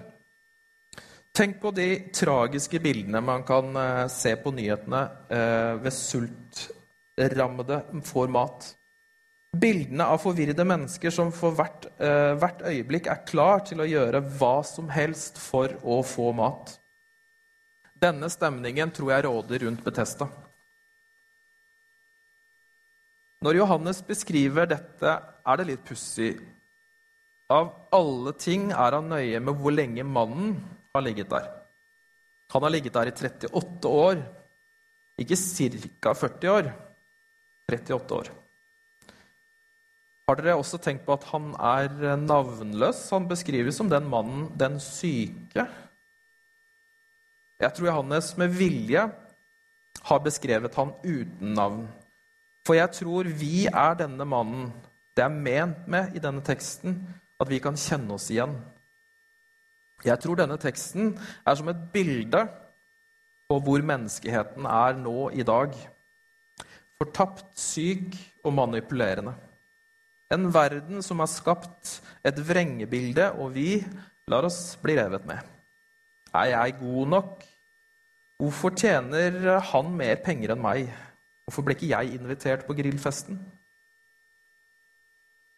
Tenk 1.36 1.58
på 1.60 1.70
de 1.76 1.88
tragiske 2.16 2.80
bildene 2.80 3.20
man 3.20 3.44
kan 3.44 3.76
eh, 3.76 4.06
se 4.08 4.32
på 4.40 4.54
nyhetene 4.56 5.02
eh, 5.28 5.74
ved 5.82 5.92
sultrammede 5.92 7.82
får 8.08 8.32
mat. 8.32 8.70
Bildene 9.56 10.06
av 10.12 10.20
forvirrede 10.20 10.64
mennesker 10.68 11.12
som 11.12 11.28
for 11.32 11.52
hvert, 11.56 11.86
eh, 12.00 12.32
hvert 12.40 12.64
øyeblikk 12.64 13.10
er 13.12 13.22
klar 13.28 13.62
til 13.68 13.84
å 13.84 13.88
gjøre 13.88 14.24
hva 14.38 14.56
som 14.64 14.88
helst 14.92 15.38
for 15.40 15.76
å 15.84 16.00
få 16.04 16.32
mat. 16.36 16.78
Denne 17.96 18.28
stemningen 18.32 18.92
tror 18.92 19.14
jeg 19.14 19.24
råder 19.28 19.64
rundt 19.64 19.84
Betesta. 19.84 20.28
Når 23.46 23.60
Johannes 23.60 24.00
beskriver 24.02 24.66
dette, 24.66 25.10
er 25.22 25.58
det 25.60 25.66
litt 25.68 25.82
pussig. 25.86 26.32
Av 27.46 27.68
alle 27.94 28.32
ting 28.34 28.72
er 28.74 28.96
han 28.96 29.06
nøye 29.06 29.38
med 29.38 29.60
hvor 29.60 29.70
lenge 29.70 30.02
mannen 30.02 30.56
har 30.96 31.04
ligget 31.06 31.30
der. 31.30 31.44
Han 32.50 32.66
har 32.66 32.72
ligget 32.74 32.96
der 32.96 33.06
i 33.06 33.12
38 33.14 33.92
år. 33.92 34.24
Ikke 35.22 35.38
ca. 35.38 36.14
40 36.14 36.50
år. 36.50 36.72
38 37.70 38.18
år. 38.18 38.30
Har 40.26 40.40
dere 40.40 40.56
også 40.58 40.80
tenkt 40.82 41.04
på 41.06 41.14
at 41.14 41.26
han 41.30 41.52
er 41.54 42.16
navnløs? 42.18 43.04
Han 43.14 43.28
beskrives 43.30 43.78
som 43.78 43.90
den 43.92 44.08
mannen, 44.10 44.48
den 44.58 44.80
syke. 44.82 45.68
Jeg 47.62 47.70
tror 47.76 47.92
Johannes 47.92 48.32
med 48.42 48.58
vilje 48.58 49.06
har 50.10 50.26
beskrevet 50.26 50.74
han 50.74 50.90
uten 51.06 51.54
navn. 51.54 51.86
For 52.66 52.74
jeg 52.74 52.90
tror 52.98 53.30
vi 53.38 53.68
er 53.70 53.98
denne 54.00 54.26
mannen 54.26 54.72
det 55.16 55.24
er 55.24 55.32
ment 55.32 55.86
med 55.88 56.12
i 56.12 56.20
denne 56.20 56.42
teksten, 56.44 56.98
at 57.40 57.48
vi 57.48 57.56
kan 57.62 57.78
kjenne 57.80 58.18
oss 58.18 58.28
igjen. 58.32 58.52
Jeg 60.04 60.20
tror 60.20 60.36
denne 60.36 60.58
teksten 60.60 61.14
er 61.16 61.56
som 61.56 61.70
et 61.72 61.80
bilde 61.94 62.42
på 63.48 63.56
hvor 63.64 63.84
menneskeheten 63.86 64.68
er 64.68 64.98
nå 65.00 65.30
i 65.32 65.46
dag. 65.46 65.72
Fortapt, 67.00 67.48
syk 67.56 68.12
og 68.44 68.52
manipulerende. 68.58 69.32
En 70.32 70.50
verden 70.52 71.00
som 71.06 71.22
har 71.22 71.30
skapt 71.32 72.00
et 72.26 72.38
vrengebilde, 72.44 73.30
og 73.40 73.54
vi 73.54 73.78
lar 74.28 74.48
oss 74.48 74.74
bli 74.82 74.98
revet 74.98 75.24
med. 75.28 75.40
Er 76.34 76.50
jeg 76.52 76.80
god 76.80 77.12
nok? 77.14 77.44
Hvorfor 78.36 78.74
tjener 78.76 79.62
han 79.70 79.92
mer 79.96 80.18
penger 80.24 80.52
enn 80.52 80.64
meg? 80.64 80.90
Hvorfor 81.46 81.62
ble 81.62 81.76
ikke 81.76 81.92
jeg 81.92 82.16
invitert 82.16 82.66
på 82.66 82.74
grillfesten? 82.74 83.38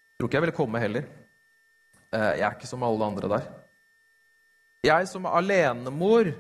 Jeg 0.08 0.20
tror 0.20 0.28
ikke 0.28 0.36
jeg 0.36 0.44
ville 0.44 0.58
komme 0.58 0.82
heller. 0.82 1.08
Eh, 2.12 2.32
jeg 2.38 2.44
er 2.44 2.56
ikke 2.56 2.68
som 2.68 2.84
alle 2.84 3.08
andre 3.08 3.30
der. 3.32 3.46
Jeg 4.84 5.08
som 5.08 5.26
alenemor 5.26 6.32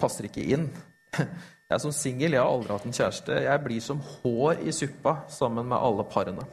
passer 0.00 0.28
ikke 0.28 0.44
inn. 0.54 0.68
Jeg 1.68 1.82
som 1.82 1.92
singel 1.92 2.32
jeg 2.32 2.40
har 2.40 2.48
aldri 2.48 2.72
hatt 2.72 2.84
en 2.88 2.94
kjæreste. 2.96 3.34
Jeg 3.44 3.60
blir 3.60 3.82
som 3.84 3.98
hår 4.00 4.62
i 4.64 4.72
suppa 4.72 5.12
sammen 5.28 5.66
med 5.68 5.76
alle 5.76 6.06
parene. 6.08 6.46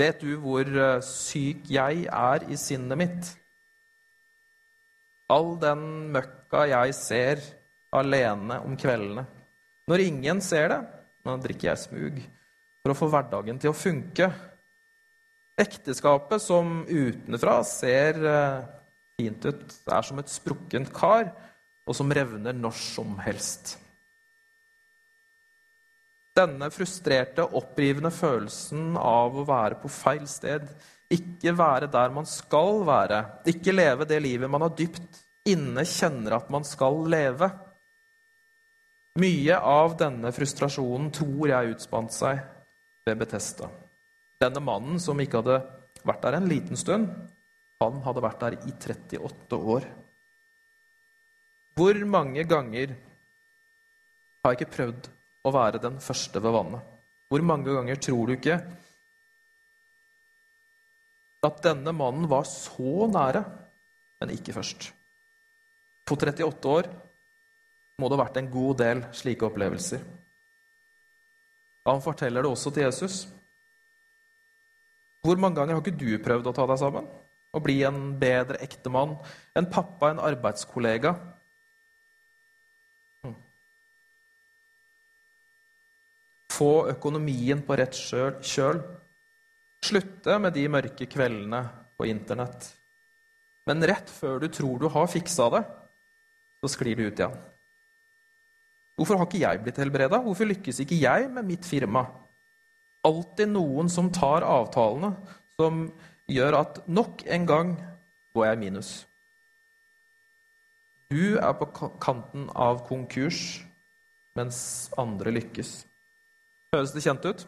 Vet 0.00 0.22
du 0.24 0.38
hvor 0.40 0.64
eh, 0.64 1.02
syk 1.04 1.68
jeg 1.68 2.06
er 2.08 2.46
i 2.48 2.56
sinnet 2.56 2.98
mitt? 3.02 3.28
All 5.28 5.52
den 5.60 5.84
møkka 6.16 6.64
jeg 6.72 6.96
ser 6.96 7.44
alene 7.92 8.60
om 8.64 8.76
kveldene. 8.78 9.24
Når 9.90 10.04
ingen 10.06 10.40
ser 10.44 10.70
det, 10.72 10.80
nå 11.26 11.36
drikker 11.42 11.70
jeg 11.70 11.82
smug 11.84 12.22
for 12.82 12.92
å 12.92 12.98
få 12.98 13.08
hverdagen 13.12 13.60
til 13.62 13.72
å 13.72 13.76
funke. 13.76 14.30
Ekteskapet, 15.60 16.42
som 16.42 16.82
utenfra 16.88 17.60
ser 17.68 18.18
eh, 18.26 18.64
fint 19.20 19.44
ut, 19.46 19.76
er 19.86 20.06
som 20.06 20.22
et 20.22 20.32
sprukkent 20.32 20.90
kar, 20.94 21.30
og 21.82 21.98
som 21.98 22.12
revner 22.14 22.56
når 22.56 22.76
som 22.78 23.16
helst. 23.22 23.76
Denne 26.32 26.70
frustrerte, 26.72 27.44
opprivende 27.44 28.10
følelsen 28.14 28.96
av 28.96 29.36
å 29.36 29.44
være 29.44 29.76
på 29.82 29.90
feil 29.92 30.24
sted, 30.30 30.64
ikke 31.12 31.52
være 31.58 31.90
der 31.92 32.14
man 32.14 32.24
skal 32.28 32.80
være, 32.88 33.18
ikke 33.52 33.74
leve 33.74 34.06
det 34.08 34.22
livet 34.24 34.48
man 34.50 34.64
har 34.64 34.72
dypt 34.78 35.20
inne 35.52 35.84
kjenner 35.84 36.38
at 36.38 36.48
man 36.54 36.64
skal 36.64 37.02
leve. 37.10 37.50
Mye 39.20 39.56
av 39.60 39.98
denne 40.00 40.30
frustrasjonen 40.32 41.10
tror 41.12 41.50
jeg 41.50 41.74
utspant 41.74 42.14
seg 42.14 42.38
ved 43.04 43.18
Betesta. 43.20 43.68
Denne 44.40 44.62
mannen 44.64 45.00
som 45.02 45.20
ikke 45.20 45.42
hadde 45.42 45.58
vært 46.08 46.22
der 46.24 46.38
en 46.38 46.48
liten 46.48 46.80
stund, 46.80 47.10
han 47.82 47.98
hadde 48.06 48.22
vært 48.24 48.40
der 48.40 48.56
i 48.56 48.72
38 48.72 49.58
år. 49.74 49.88
Hvor 51.76 52.00
mange 52.08 52.46
ganger 52.48 52.94
har 54.40 54.54
jeg 54.54 54.62
ikke 54.62 54.76
prøvd 54.78 55.10
å 55.44 55.52
være 55.58 55.82
den 55.82 56.00
første 56.00 56.40
ved 56.40 56.56
vannet? 56.56 56.88
Hvor 57.28 57.44
mange 57.44 57.76
ganger 57.76 58.00
tror 58.00 58.28
du 58.28 58.36
ikke 58.38 58.58
at 61.42 61.62
denne 61.64 61.92
mannen 61.96 62.28
var 62.30 62.48
så 62.48 63.08
nære, 63.12 63.44
men 64.22 64.36
ikke 64.36 64.56
først? 64.56 64.92
På 66.08 66.16
38 66.16 66.76
år 66.80 66.88
må 68.02 68.10
det 68.10 68.18
ha 68.18 68.24
vært 68.24 68.40
en 68.42 68.50
god 68.50 68.80
del 68.82 69.04
slike 69.14 69.46
opplevelser. 69.46 70.02
Han 71.86 72.02
forteller 72.02 72.44
det 72.44 72.50
også 72.50 72.70
til 72.74 72.86
Jesus. 72.86 73.24
Hvor 75.22 75.38
mange 75.38 75.58
ganger 75.58 75.76
har 75.76 75.82
ikke 75.82 75.98
du 75.98 76.18
prøvd 76.22 76.50
å 76.50 76.54
ta 76.56 76.66
deg 76.66 76.80
sammen? 76.80 77.06
Å 77.52 77.60
bli 77.62 77.82
en 77.86 78.00
bedre 78.18 78.58
ektemann, 78.64 79.14
en 79.58 79.68
pappa, 79.70 80.10
en 80.10 80.22
arbeidskollega? 80.22 81.12
Hm. 83.22 83.36
Få 86.54 86.72
økonomien 86.94 87.62
på 87.66 87.78
rett 87.78 87.98
kjøl. 87.98 88.82
Slutte 89.82 90.38
med 90.42 90.54
de 90.58 90.66
mørke 90.70 91.06
kveldene 91.10 91.64
på 91.98 92.06
Internett. 92.10 92.70
Men 93.66 93.84
rett 93.86 94.10
før 94.10 94.42
du 94.42 94.48
tror 94.50 94.78
du 94.82 94.88
har 94.90 95.10
fiksa 95.10 95.48
det, 95.54 95.62
så 96.62 96.70
sklir 96.70 96.98
du 96.98 97.06
ut 97.06 97.18
igjen. 97.18 97.34
Hvorfor 98.96 99.18
har 99.18 99.28
ikke 99.28 99.42
jeg 99.42 99.62
blitt 99.64 99.78
helbreda? 99.80 100.20
Hvorfor 100.22 100.48
lykkes 100.50 100.82
ikke 100.84 101.00
jeg 101.00 101.30
med 101.32 101.48
mitt 101.48 101.64
firma? 101.66 102.06
alltid 103.02 103.50
noen 103.50 103.90
som 103.90 104.10
tar 104.14 104.46
avtalene, 104.46 105.14
som 105.56 105.86
gjør 106.30 106.58
at 106.60 106.82
nok 106.86 107.24
en 107.26 107.48
gang 107.48 107.72
går 108.34 108.46
jeg 108.46 108.60
minus. 108.60 108.92
Du 111.12 111.36
er 111.36 111.52
på 111.58 111.68
kanten 112.00 112.48
av 112.54 112.86
konkurs. 112.88 113.62
mens 114.32 114.88
andre 114.96 115.28
lykkes. 115.28 115.70
Høres 116.72 116.94
det 116.94 117.02
kjent 117.04 117.26
ut? 117.28 117.42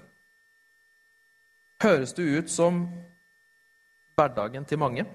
Høres 1.80 2.12
det 2.12 2.26
ut 2.28 2.50
som 2.52 2.82
hverdagen 4.12 4.66
til 4.68 4.82
mange? 4.82 5.06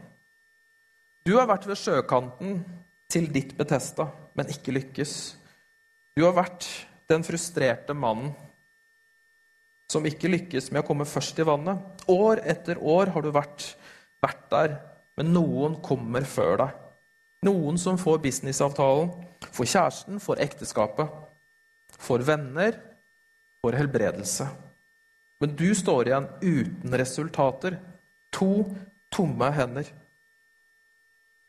Du 1.21 1.35
har 1.37 1.45
vært 1.45 1.67
ved 1.69 1.77
sjøkanten 1.77 2.63
til 3.05 3.29
ditt 3.29 3.53
Betesta, 3.53 4.07
men 4.33 4.49
ikke 4.49 4.73
lykkes. 4.73 5.13
Du 6.19 6.25
har 6.25 6.33
vært 6.35 6.65
den 7.07 7.21
frustrerte 7.23 7.93
mannen 7.95 8.33
som 9.87 10.03
ikke 10.03 10.27
lykkes 10.27 10.65
med 10.73 10.81
å 10.81 10.87
komme 10.89 11.05
først 11.07 11.37
i 11.39 11.45
vannet. 11.47 11.79
År 12.11 12.41
etter 12.43 12.81
år 12.83 13.13
har 13.13 13.23
du 13.23 13.29
vært, 13.31 13.63
vært 14.19 14.41
der, 14.51 14.75
men 15.15 15.31
noen 15.31 15.77
kommer 15.85 16.27
før 16.27 16.59
deg. 16.59 16.75
Noen 17.47 17.79
som 17.79 17.95
får 17.95 18.19
businessavtalen, 18.25 19.13
får 19.47 19.71
kjæresten, 19.71 20.19
får 20.19 20.43
ekteskapet, 20.43 21.15
får 21.95 22.27
venner, 22.27 22.75
får 23.63 23.79
helbredelse. 23.79 24.51
Men 25.39 25.55
du 25.55 25.69
står 25.71 26.11
igjen 26.11 26.29
uten 26.43 26.99
resultater. 26.99 27.79
To 28.35 28.67
tomme 29.07 29.53
hender. 29.55 29.87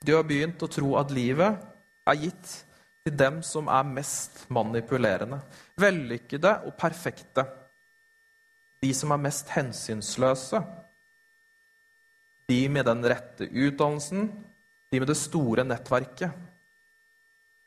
Du 0.06 0.14
har 0.14 0.30
begynt 0.30 0.62
å 0.62 0.70
tro 0.70 0.94
at 1.02 1.10
livet 1.10 1.58
er 2.06 2.22
gitt 2.22 2.60
til 3.04 3.16
dem 3.16 3.40
som 3.47 3.69
er 3.73 3.87
mest 3.88 4.45
manipulerende. 4.52 5.40
Vellykkede 5.80 6.52
og 6.69 6.76
perfekte. 6.78 7.47
De 8.80 8.92
som 8.97 9.12
er 9.12 9.23
mest 9.25 9.52
hensynsløse. 9.54 10.61
De 12.50 12.61
med 12.69 12.87
den 12.88 13.04
rette 13.07 13.47
utdannelsen, 13.47 14.28
de 14.90 15.00
med 15.00 15.09
det 15.09 15.19
store 15.21 15.64
nettverket. 15.64 16.35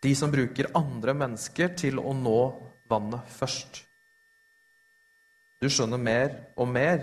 De 0.04 0.12
som 0.16 0.32
bruker 0.32 0.74
andre 0.76 1.16
mennesker 1.16 1.72
til 1.80 2.02
å 2.02 2.12
nå 2.18 2.40
vannet 2.92 3.30
først. 3.32 3.80
Du 5.64 5.70
skjønner 5.72 6.02
mer 6.02 6.34
og 6.60 6.68
mer 6.68 7.00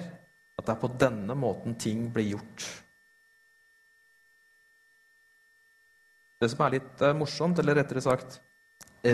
at 0.61 0.67
det 0.67 0.75
er 0.75 0.83
på 0.83 0.93
denne 1.01 1.37
måten 1.39 1.79
ting 1.81 2.11
blir 2.13 2.35
gjort. 2.35 2.67
Det 6.41 6.49
som 6.49 6.63
er 6.65 6.79
litt 6.79 7.03
eh, 7.05 7.17
morsomt, 7.17 7.59
eller 7.61 7.83
rettere 7.83 8.03
sagt 8.05 8.41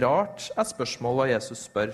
rart, 0.03 0.49
er 0.51 0.67
spørsmålet 0.67 1.33
Jesus 1.35 1.67
spør. 1.69 1.93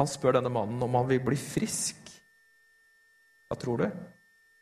Han 0.00 0.10
spør 0.10 0.38
denne 0.38 0.50
mannen 0.50 0.82
om 0.82 0.96
han 0.98 1.06
vil 1.10 1.22
bli 1.22 1.38
frisk. 1.38 2.10
Hva 3.46 3.58
tror 3.60 3.84
du? 3.84 3.86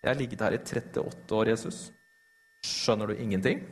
Jeg 0.02 0.10
har 0.10 0.18
ligget 0.18 0.42
her 0.44 0.56
i 0.56 0.60
38 0.60 1.36
år, 1.38 1.52
Jesus. 1.52 1.84
Skjønner 2.66 3.08
du 3.08 3.16
ingenting? 3.16 3.62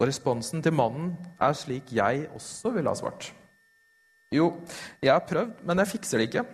Og 0.00 0.08
responsen 0.08 0.62
til 0.62 0.74
mannen 0.74 1.12
er 1.42 1.56
slik 1.56 1.92
jeg 1.94 2.28
også 2.34 2.72
ville 2.74 2.90
ha 2.90 2.98
svart. 2.98 3.32
Jo, 4.34 4.48
jeg 5.02 5.12
har 5.12 5.26
prøvd, 5.28 5.60
men 5.62 5.82
jeg 5.82 5.92
fikser 5.92 6.18
det 6.18 6.30
ikke. 6.30 6.46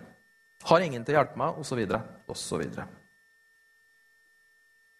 Har 0.69 0.83
ingen 0.83 1.05
til 1.05 1.15
å 1.15 1.21
hjelpe 1.21 1.39
meg, 1.41 1.61
osv., 1.63 1.79
osv. 2.29 2.65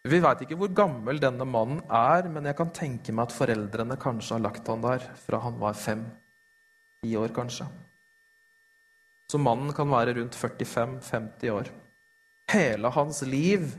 Vi 0.01 0.17
veit 0.17 0.39
ikke 0.41 0.57
hvor 0.57 0.71
gammel 0.73 1.19
denne 1.21 1.45
mannen 1.45 1.83
er, 1.85 2.25
men 2.25 2.47
jeg 2.49 2.57
kan 2.57 2.71
tenke 2.73 3.13
meg 3.13 3.27
at 3.27 3.35
foreldrene 3.35 3.99
kanskje 4.01 4.33
har 4.33 4.43
lagt 4.47 4.69
han 4.71 4.81
der 4.81 5.03
fra 5.27 5.41
han 5.43 5.59
var 5.61 5.77
fem. 5.77 6.01
Ti 7.05 7.13
år, 7.21 7.29
kanskje. 7.35 7.67
Så 9.29 9.37
mannen 9.37 9.69
kan 9.77 9.89
være 9.89 10.15
rundt 10.17 10.37
45-50 10.37 11.53
år. 11.53 11.69
Hele 12.51 12.89
hans 12.91 13.21
liv 13.29 13.69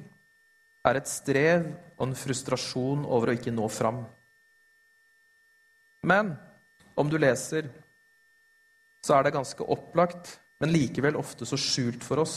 er 0.87 0.99
et 0.99 1.11
strev 1.11 1.67
og 1.97 2.07
en 2.07 2.17
frustrasjon 2.19 3.03
over 3.05 3.33
å 3.33 3.35
ikke 3.37 3.55
nå 3.55 3.67
fram. 3.71 4.05
Men 6.07 6.33
om 6.99 7.11
du 7.11 7.19
leser, 7.19 7.67
så 9.03 9.19
er 9.19 9.27
det 9.27 9.35
ganske 9.35 9.67
opplagt, 9.75 10.37
men 10.63 10.71
likevel 10.71 11.19
ofte 11.19 11.47
så 11.47 11.59
skjult 11.59 12.07
for 12.07 12.23
oss. 12.23 12.37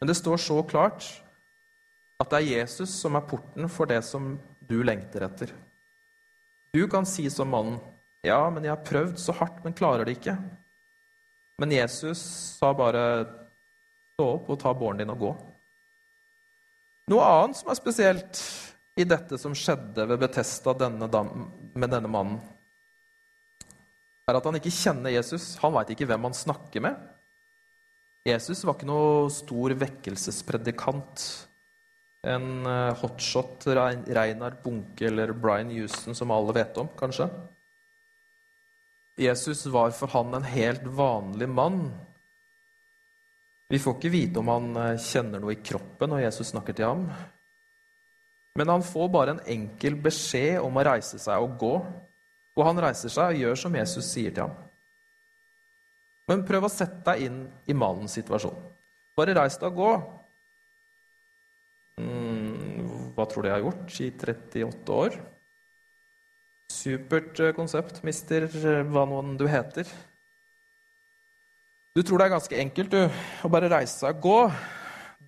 Men 0.00 0.08
det 0.08 0.16
står 0.18 0.40
så 0.40 0.58
klart 0.68 1.04
at 2.20 2.30
det 2.30 2.40
er 2.40 2.60
Jesus 2.60 2.92
som 2.94 3.16
er 3.18 3.26
porten 3.28 3.68
for 3.72 3.90
det 3.90 4.00
som 4.06 4.34
du 4.64 4.78
lengter 4.86 5.26
etter. 5.26 5.52
Du 6.74 6.86
kan 6.90 7.06
si 7.06 7.28
som 7.30 7.50
mannen, 7.50 7.80
'Ja, 8.24 8.50
men 8.50 8.64
jeg 8.64 8.72
har 8.72 8.84
prøvd 8.84 9.18
så 9.18 9.32
hardt, 9.32 9.64
men 9.64 9.74
klarer 9.74 10.04
det 10.04 10.16
ikke.' 10.18 10.38
Men 11.58 11.70
Jesus 11.70 12.18
sa 12.58 12.72
bare, 12.72 13.26
'Stå 14.14 14.24
opp 14.34 14.50
og 14.50 14.58
ta 14.58 14.72
båren 14.72 14.98
din 14.98 15.10
og 15.10 15.18
gå'. 15.18 15.36
Noe 17.10 17.20
annet 17.20 17.56
som 17.56 17.68
er 17.70 17.74
spesielt 17.74 18.40
i 18.96 19.04
dette 19.04 19.38
som 19.38 19.54
skjedde 19.54 20.08
ved 20.08 20.18
Betesta 20.18 20.72
med 20.88 21.90
denne 21.90 22.08
mannen, 22.08 22.40
er 24.26 24.36
at 24.36 24.44
han 24.44 24.54
ikke 24.54 24.72
kjenner 24.72 25.10
Jesus. 25.10 25.56
Han 25.60 25.74
veit 25.74 25.90
ikke 25.90 26.06
hvem 26.06 26.22
han 26.24 26.32
snakker 26.32 26.80
med. 26.80 26.96
Jesus 28.24 28.64
var 28.64 28.74
ikke 28.74 28.88
noe 28.88 29.28
stor 29.28 29.74
vekkelsespredikant 29.76 31.48
en 32.24 32.66
eh, 32.66 32.94
hotshot 33.00 33.66
Reinar 33.66 34.56
Bunke 34.62 35.06
eller 35.06 35.32
Brian 35.32 35.70
Houston, 35.74 36.16
som 36.16 36.32
alle 36.34 36.54
vet 36.56 36.78
om, 36.80 36.88
kanskje. 36.98 37.28
Jesus 39.20 39.66
var 39.66 39.92
for 39.94 40.10
han 40.16 40.34
en 40.34 40.48
helt 40.48 40.86
vanlig 40.86 41.48
mann. 41.48 41.92
Vi 43.68 43.78
får 43.78 43.96
ikke 43.96 44.12
vite 44.12 44.40
om 44.40 44.50
han 44.50 44.74
eh, 44.80 44.96
kjenner 45.02 45.42
noe 45.42 45.54
i 45.54 45.62
kroppen 45.62 46.12
når 46.12 46.26
Jesus 46.26 46.50
snakker 46.54 46.76
til 46.76 46.88
ham. 46.88 47.06
Men 48.58 48.70
han 48.70 48.84
får 48.86 49.08
bare 49.10 49.34
en 49.34 49.46
enkel 49.50 49.96
beskjed 50.02 50.60
om 50.62 50.76
å 50.78 50.84
reise 50.86 51.18
seg 51.18 51.42
og 51.42 51.56
gå. 51.60 51.72
Og 52.54 52.66
han 52.68 52.78
reiser 52.84 53.10
seg 53.10 53.32
og 53.32 53.40
gjør 53.40 53.58
som 53.64 53.78
Jesus 53.80 54.10
sier 54.10 54.34
til 54.34 54.46
ham. 54.46 54.58
Men 56.30 56.44
prøv 56.46 56.68
å 56.68 56.72
sette 56.72 57.02
deg 57.08 57.26
inn 57.26 57.40
i 57.68 57.74
mannens 57.76 58.14
situasjon. 58.16 58.54
Bare 59.18 59.34
reis 59.36 59.58
deg 59.60 59.72
og 59.72 59.80
gå. 59.80 59.94
Mm, 62.00 63.12
hva 63.14 63.26
tror 63.30 63.44
du 63.44 63.48
jeg 63.50 63.54
har 63.54 63.62
gjort 63.62 63.98
i 64.02 64.08
38 64.10 64.96
år? 64.98 65.18
Supert 66.74 67.40
eh, 67.44 67.54
konsept, 67.54 68.00
mister 68.06 68.48
eh, 68.48 68.80
hva 68.88 69.04
noen 69.08 69.36
du 69.38 69.46
heter. 69.50 69.88
Du 71.94 72.02
tror 72.02 72.18
det 72.18 72.26
er 72.26 72.34
ganske 72.34 72.58
enkelt, 72.58 72.96
du, 72.96 73.20
å 73.46 73.52
bare 73.52 73.70
reise 73.70 74.00
seg 74.00 74.16
og 74.16 74.24
gå. 74.24 74.38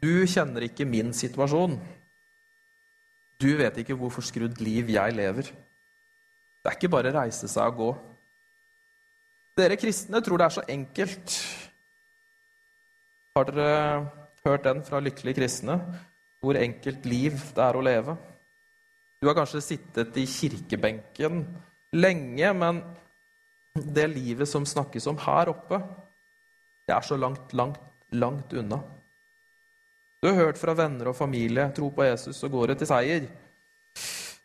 Du 0.02 0.26
kjenner 0.26 0.66
ikke 0.66 0.88
min 0.88 1.12
situasjon. 1.14 1.76
Du 3.38 3.50
vet 3.60 3.78
ikke 3.78 3.94
hvor 3.96 4.10
forskrudd 4.10 4.58
liv 4.64 4.90
jeg 4.90 5.14
lever. 5.14 5.52
Det 5.52 6.72
er 6.72 6.78
ikke 6.78 6.90
bare 6.90 7.12
å 7.12 7.18
reise 7.20 7.46
seg 7.52 7.70
og 7.70 7.78
gå. 7.78 7.90
Dere 9.56 9.78
kristne 9.80 10.20
tror 10.24 10.40
det 10.40 10.48
er 10.48 10.56
så 10.56 10.64
enkelt. 10.68 11.36
Har 13.36 13.46
dere 13.48 13.70
hørt 14.44 14.66
den 14.66 14.82
fra 14.84 15.00
lykkelige 15.04 15.38
kristne? 15.38 15.78
Hvor 16.46 16.58
enkelt 16.60 17.06
liv 17.08 17.38
det 17.56 17.62
er 17.64 17.76
å 17.76 17.82
leve. 17.82 18.14
Du 19.18 19.26
har 19.26 19.34
kanskje 19.34 19.64
sittet 19.64 20.16
i 20.20 20.26
kirkebenken 20.30 21.40
lenge, 21.96 22.52
men 22.54 22.82
det 23.74 24.06
livet 24.12 24.48
som 24.48 24.66
snakkes 24.66 25.08
om 25.10 25.18
her 25.26 25.50
oppe, 25.50 25.80
det 26.86 26.94
er 26.94 27.02
så 27.02 27.18
langt, 27.18 27.50
langt, 27.56 27.82
langt 28.14 28.52
unna. 28.54 28.78
Du 30.22 30.28
har 30.30 30.38
hørt 30.38 30.60
fra 30.60 30.74
venner 30.78 31.10
og 31.10 31.18
familie 31.18 31.66
tro 31.74 31.90
på 31.92 32.06
Jesus, 32.06 32.38
og 32.46 32.54
går 32.54 32.72
det 32.72 32.78
til 32.80 32.90
seier. 32.90 33.26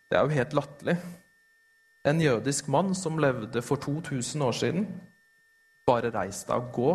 Det 0.09 0.17
er 0.17 0.25
jo 0.25 0.35
helt 0.35 0.55
latterlig. 0.57 0.97
En 2.09 2.21
jødisk 2.21 2.67
mann 2.73 2.95
som 2.97 3.21
levde 3.21 3.61
for 3.61 3.79
2000 3.79 4.43
år 4.43 4.57
siden. 4.57 4.87
Bare 5.85 6.11
reis 6.13 6.41
deg 6.47 6.57
og 6.57 6.71
gå. 6.73 6.91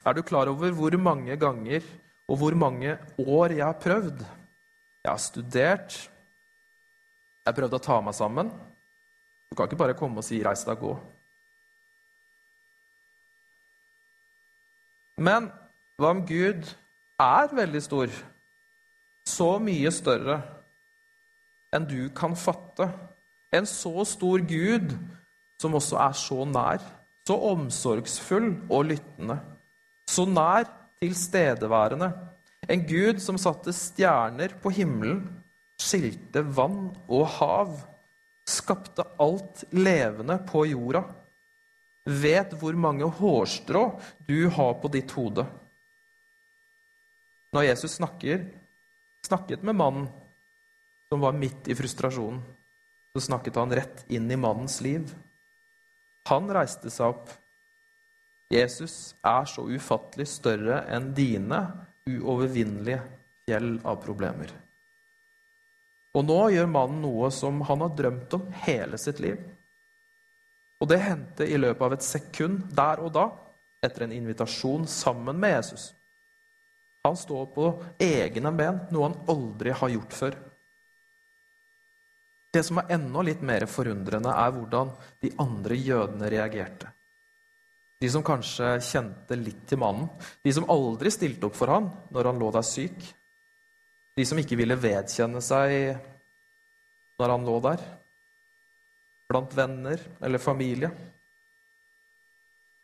Er 0.00 0.16
du 0.16 0.22
klar 0.24 0.48
over 0.48 0.72
hvor 0.72 0.96
mange 0.96 1.36
ganger 1.36 1.84
og 2.30 2.38
hvor 2.40 2.54
mange 2.56 2.96
år 3.18 3.52
jeg 3.52 3.66
har 3.66 3.76
prøvd? 3.76 4.22
Jeg 5.04 5.10
har 5.10 5.20
studert. 5.20 5.96
Jeg 7.44 7.50
har 7.50 7.56
prøvd 7.56 7.76
å 7.76 7.82
ta 7.84 7.98
meg 8.04 8.16
sammen. 8.16 8.52
Du 9.50 9.56
kan 9.56 9.68
ikke 9.68 9.80
bare 9.80 9.98
komme 9.98 10.22
og 10.22 10.24
si 10.24 10.40
'reis 10.40 10.64
deg 10.64 10.78
gå'. 10.80 10.96
Men 15.20 15.50
hva 15.98 16.14
om 16.14 16.24
Gud 16.24 16.64
er 17.20 17.52
veldig 17.52 17.82
stor? 17.82 18.08
Så 19.26 19.58
mye 19.60 19.90
større 19.92 20.40
enn 21.76 21.84
du 21.84 22.08
kan 22.08 22.32
fatte. 22.36 22.88
En 23.52 23.66
så 23.66 24.04
stor 24.04 24.40
Gud 24.48 24.96
som 25.60 25.74
også 25.74 25.96
er 26.00 26.12
så 26.16 26.44
nær, 26.44 26.80
så 27.26 27.36
omsorgsfull 27.36 28.54
og 28.70 28.84
lyttende 28.84 29.36
så 30.10 30.26
nær 30.26 30.66
tilstedeværende. 31.00 32.10
En 32.70 32.82
Gud 32.86 33.20
som 33.22 33.38
satte 33.40 33.72
stjerner 33.74 34.56
på 34.62 34.72
himmelen, 34.74 35.22
skilte 35.80 36.42
vann 36.44 36.90
og 37.08 37.24
hav, 37.38 37.72
skapte 38.50 39.06
alt 39.22 39.64
levende 39.72 40.36
på 40.48 40.66
jorda, 40.68 41.04
vet 42.10 42.52
hvor 42.58 42.76
mange 42.76 43.06
hårstrå 43.20 43.84
du 44.26 44.48
har 44.52 44.76
på 44.82 44.90
ditt 44.92 45.12
hode. 45.16 45.46
Når 47.54 47.66
Jesus 47.66 47.96
snakker, 47.98 48.44
snakket 49.26 49.64
med 49.66 49.78
mannen 49.78 50.08
som 51.10 51.22
var 51.22 51.34
midt 51.34 51.68
i 51.70 51.74
frustrasjonen, 51.74 52.42
så 53.10 53.22
snakket 53.24 53.58
han 53.58 53.74
rett 53.74 54.04
inn 54.12 54.30
i 54.30 54.38
mannens 54.38 54.78
liv. 54.84 55.08
Han 56.30 56.50
reiste 56.54 56.92
seg 56.94 57.16
opp. 57.16 57.32
Jesus 58.50 59.14
er 59.22 59.46
så 59.46 59.62
ufattelig 59.70 60.26
større 60.26 60.82
enn 60.90 61.12
dine 61.14 61.60
uovervinnelige 62.10 62.98
fjell 63.46 63.76
av 63.86 64.00
problemer. 64.02 64.50
Og 66.18 66.26
nå 66.26 66.40
gjør 66.50 66.66
mannen 66.66 67.04
noe 67.04 67.30
som 67.30 67.60
han 67.68 67.84
har 67.84 67.94
drømt 67.94 68.34
om 68.34 68.48
hele 68.64 68.98
sitt 68.98 69.22
liv. 69.22 69.38
Og 70.82 70.90
det 70.90 70.98
hendte 71.04 71.46
i 71.46 71.58
løpet 71.60 71.86
av 71.86 71.94
et 71.94 72.06
sekund 72.06 72.64
der 72.74 73.02
og 73.04 73.12
da, 73.14 73.28
etter 73.84 74.04
en 74.04 74.14
invitasjon 74.16 74.88
sammen 74.90 75.38
med 75.40 75.54
Jesus. 75.54 75.90
Han 77.06 77.16
står 77.16 77.46
på 77.54 77.70
egne 78.02 78.50
ben, 78.52 78.82
noe 78.90 79.08
han 79.08 79.20
aldri 79.30 79.72
har 79.72 79.92
gjort 79.94 80.16
før. 80.16 80.38
Det 82.50 82.64
som 82.66 82.80
er 82.82 82.96
enda 82.96 83.22
litt 83.24 83.44
mer 83.46 83.64
forundrende, 83.70 84.32
er 84.34 84.50
hvordan 84.56 84.90
de 85.22 85.30
andre 85.38 85.78
jødene 85.78 86.32
reagerte. 86.32 86.90
De 88.00 88.08
som 88.08 88.24
kanskje 88.24 88.78
kjente 88.80 89.36
litt 89.36 89.66
til 89.68 89.80
mannen. 89.82 90.08
De 90.40 90.52
som 90.56 90.68
aldri 90.72 91.12
stilte 91.12 91.50
opp 91.50 91.56
for 91.58 91.72
han 91.72 91.90
når 92.14 92.30
han 92.30 92.40
lå 92.40 92.48
der 92.54 92.64
syk. 92.64 92.96
De 94.16 94.24
som 94.26 94.40
ikke 94.40 94.56
ville 94.56 94.78
vedkjenne 94.80 95.42
seg 95.44 95.98
når 97.20 97.34
han 97.34 97.44
lå 97.44 97.58
der. 97.68 97.84
Blant 99.30 99.52
venner 99.56 100.00
eller 100.24 100.42
familie. 100.42 100.90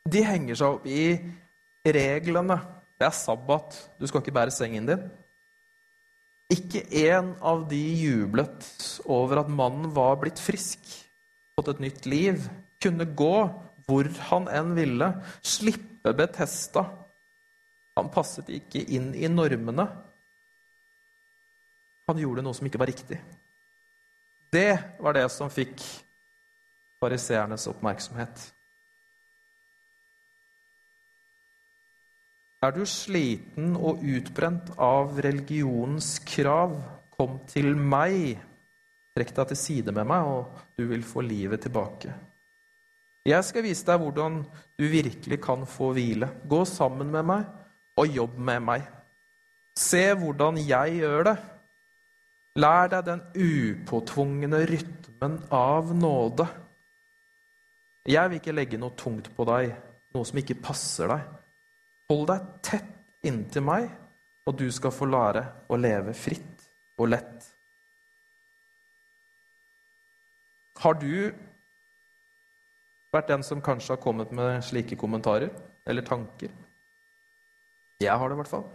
De 0.06 0.22
henger 0.22 0.60
seg 0.60 0.76
opp 0.76 0.84
i 0.86 1.06
reglene. 1.96 2.60
Det 2.96 3.08
er 3.08 3.16
sabbat. 3.16 3.74
Du 3.96 4.04
skal 4.06 4.20
ikke 4.20 4.36
bære 4.36 4.52
sengen 4.54 4.86
din. 4.88 5.08
Ikke 6.52 6.84
en 7.08 7.32
av 7.42 7.64
de 7.72 7.80
jublet 7.98 8.68
over 9.10 9.40
at 9.40 9.50
mannen 9.50 9.90
var 9.96 10.20
blitt 10.20 10.38
frisk, 10.38 10.78
fått 11.58 11.72
et 11.72 11.80
nytt 11.82 12.06
liv, 12.06 12.44
kunne 12.78 13.08
gå 13.18 13.38
hvor 13.86 14.08
han 14.30 14.48
enn 14.50 14.74
ville, 14.76 15.10
slippe 15.42 16.12
Betesta. 16.16 16.84
Han 17.96 18.10
passet 18.12 18.50
ikke 18.52 18.82
inn 18.94 19.12
i 19.14 19.28
normene. 19.30 19.86
Han 22.06 22.20
gjorde 22.22 22.44
noe 22.46 22.54
som 22.54 22.66
ikke 22.68 22.82
var 22.82 22.90
riktig. 22.90 23.18
Det 24.52 24.98
var 25.02 25.16
det 25.16 25.24
som 25.34 25.50
fikk 25.50 25.82
fariseernes 27.02 27.66
oppmerksomhet. 27.70 28.44
Er 32.66 32.72
du 32.74 32.86
sliten 32.88 33.74
og 33.76 34.02
utbrent 34.02 34.72
av 34.82 35.18
religionens 35.22 36.16
krav, 36.26 36.78
kom 37.16 37.38
til 37.50 37.74
meg. 37.76 38.36
Trekk 39.16 39.34
deg 39.36 39.50
til 39.52 39.60
side 39.60 39.94
med 39.96 40.08
meg, 40.08 40.26
og 40.26 40.64
du 40.76 40.86
vil 40.90 41.04
få 41.06 41.22
livet 41.24 41.62
tilbake. 41.66 42.14
Jeg 43.26 43.42
skal 43.42 43.64
vise 43.66 43.86
deg 43.88 43.98
hvordan 43.98 44.38
du 44.78 44.84
virkelig 44.86 45.40
kan 45.42 45.64
få 45.66 45.90
hvile. 45.96 46.28
Gå 46.46 46.60
sammen 46.68 47.10
med 47.10 47.26
meg 47.26 47.46
og 47.98 48.12
jobb 48.12 48.36
med 48.38 48.62
meg. 48.62 48.84
Se 49.76 50.02
hvordan 50.14 50.60
jeg 50.62 51.00
gjør 51.00 51.26
det. 51.30 51.36
Lær 52.56 52.92
deg 52.92 53.08
den 53.08 53.24
upåtvungne 53.34 54.62
rytmen 54.70 55.40
av 55.52 55.90
nåde. 55.96 56.46
Jeg 58.06 58.30
vil 58.30 58.38
ikke 58.38 58.54
legge 58.54 58.78
noe 58.80 58.94
tungt 58.96 59.28
på 59.34 59.44
deg, 59.48 59.74
noe 60.14 60.28
som 60.28 60.38
ikke 60.40 60.60
passer 60.62 61.10
deg. 61.10 61.26
Hold 62.12 62.28
deg 62.30 62.46
tett 62.64 63.26
inntil 63.26 63.66
meg, 63.66 63.88
og 64.46 64.54
du 64.60 64.68
skal 64.70 64.94
få 64.94 65.08
lære 65.10 65.42
å 65.66 65.78
leve 65.80 66.14
fritt 66.14 66.68
og 67.02 67.10
lett. 67.10 67.50
Har 70.78 70.94
du 71.00 71.34
vært 73.16 73.32
den 73.32 73.44
som 73.46 73.62
kanskje 73.64 73.94
har 73.94 74.02
kommet 74.02 74.32
med 74.34 74.64
slike 74.64 74.98
kommentarer 75.00 75.50
eller 75.86 76.06
tanker? 76.06 76.52
Jeg 78.02 78.12
har 78.12 78.28
det 78.28 78.36
i 78.36 78.40
hvert 78.42 78.52
fall. 78.52 78.66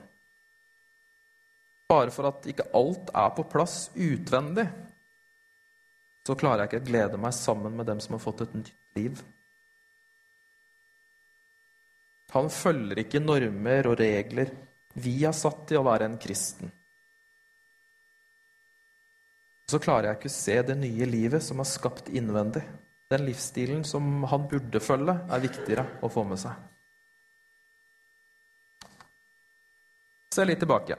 Bare 1.92 2.14
for 2.14 2.30
at 2.30 2.48
ikke 2.50 2.70
alt 2.78 3.12
er 3.14 3.30
på 3.36 3.46
plass 3.52 3.92
utvendig, 3.96 4.66
så 6.26 6.38
klarer 6.38 6.64
jeg 6.64 6.72
ikke 6.72 6.84
å 6.84 6.90
glede 6.90 7.20
meg 7.22 7.34
sammen 7.36 7.76
med 7.78 7.90
dem 7.90 8.02
som 8.04 8.16
har 8.16 8.24
fått 8.24 8.44
et 8.46 8.58
nytt 8.58 8.76
liv. 8.98 9.22
Han 12.32 12.48
følger 12.54 13.02
ikke 13.02 13.24
normer 13.24 13.90
og 13.92 13.98
regler 14.00 14.54
vi 14.94 15.18
har 15.24 15.36
satt 15.36 15.66
til 15.68 15.82
å 15.82 15.88
være 15.88 16.08
en 16.08 16.20
kristen. 16.22 16.72
Så 19.72 19.80
klarer 19.80 20.10
jeg 20.10 20.20
ikke 20.20 20.32
å 20.32 20.36
se 20.36 20.56
det 20.68 20.78
nye 20.80 21.08
livet 21.08 21.44
som 21.44 21.60
er 21.64 21.70
skapt 21.70 22.10
innvendig. 22.12 22.64
Den 23.12 23.26
livsstilen 23.28 23.84
som 23.84 24.24
han 24.32 24.48
burde 24.48 24.80
følge, 24.80 25.18
er 25.28 25.44
viktigere 25.44 25.84
å 26.00 26.10
få 26.12 26.24
med 26.28 26.40
seg. 26.40 26.56
Se 30.32 30.46
litt 30.48 30.62
tilbake. 30.64 30.96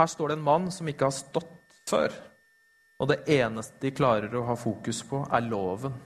Her 0.00 0.08
står 0.08 0.32
det 0.32 0.38
en 0.38 0.46
mann 0.46 0.70
som 0.72 0.88
ikke 0.88 1.10
har 1.10 1.12
stått 1.12 1.82
før. 1.90 2.14
Og 3.00 3.10
det 3.10 3.18
eneste 3.32 3.76
de 3.82 3.92
klarer 3.96 4.32
å 4.36 4.46
ha 4.48 4.56
fokus 4.56 5.02
på, 5.08 5.20
er 5.28 5.44
loven. 5.44 5.98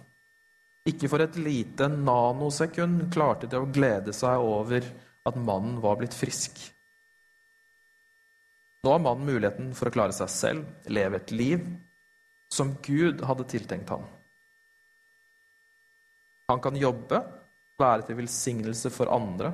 Ikke 0.90 1.08
for 1.08 1.22
et 1.22 1.38
lite 1.38 1.86
nanosekund 1.88 3.06
klarte 3.14 3.48
de 3.50 3.60
å 3.60 3.70
glede 3.70 4.12
seg 4.12 4.42
over 4.42 4.84
at 5.24 5.38
mannen 5.38 5.78
var 5.84 6.00
blitt 6.00 6.16
frisk. 6.18 6.58
Nå 8.84 8.92
har 8.92 9.00
mannen 9.00 9.30
muligheten 9.30 9.70
for 9.78 9.88
å 9.88 9.94
klare 9.94 10.12
seg 10.12 10.28
selv, 10.28 10.66
leve 10.92 11.22
et 11.22 11.32
liv 11.32 11.62
som 12.52 12.74
Gud 12.84 13.22
hadde 13.24 13.46
tiltenkt 13.54 13.94
ham. 13.94 14.04
Han 16.48 16.60
kan 16.60 16.76
jobbe, 16.76 17.20
være 17.78 18.04
til 18.06 18.18
velsignelse 18.20 18.90
for 18.92 19.10
andre, 19.10 19.52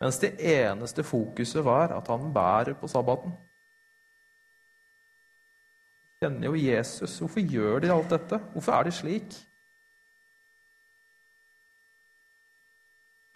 mens 0.00 0.18
det 0.20 0.34
eneste 0.40 1.04
fokuset 1.04 1.64
var 1.64 1.94
at 1.96 2.08
han 2.08 2.32
bærer 2.34 2.74
på 2.76 2.88
sabbaten. 2.88 3.32
Kjenner 6.20 6.50
jo 6.50 6.58
Jesus. 6.58 7.18
Hvorfor 7.18 7.40
gjør 7.40 7.78
de 7.80 7.92
alt 7.92 8.10
dette? 8.12 8.40
Hvorfor 8.52 8.72
er 8.76 8.88
de 8.88 8.92
slik? 8.92 9.36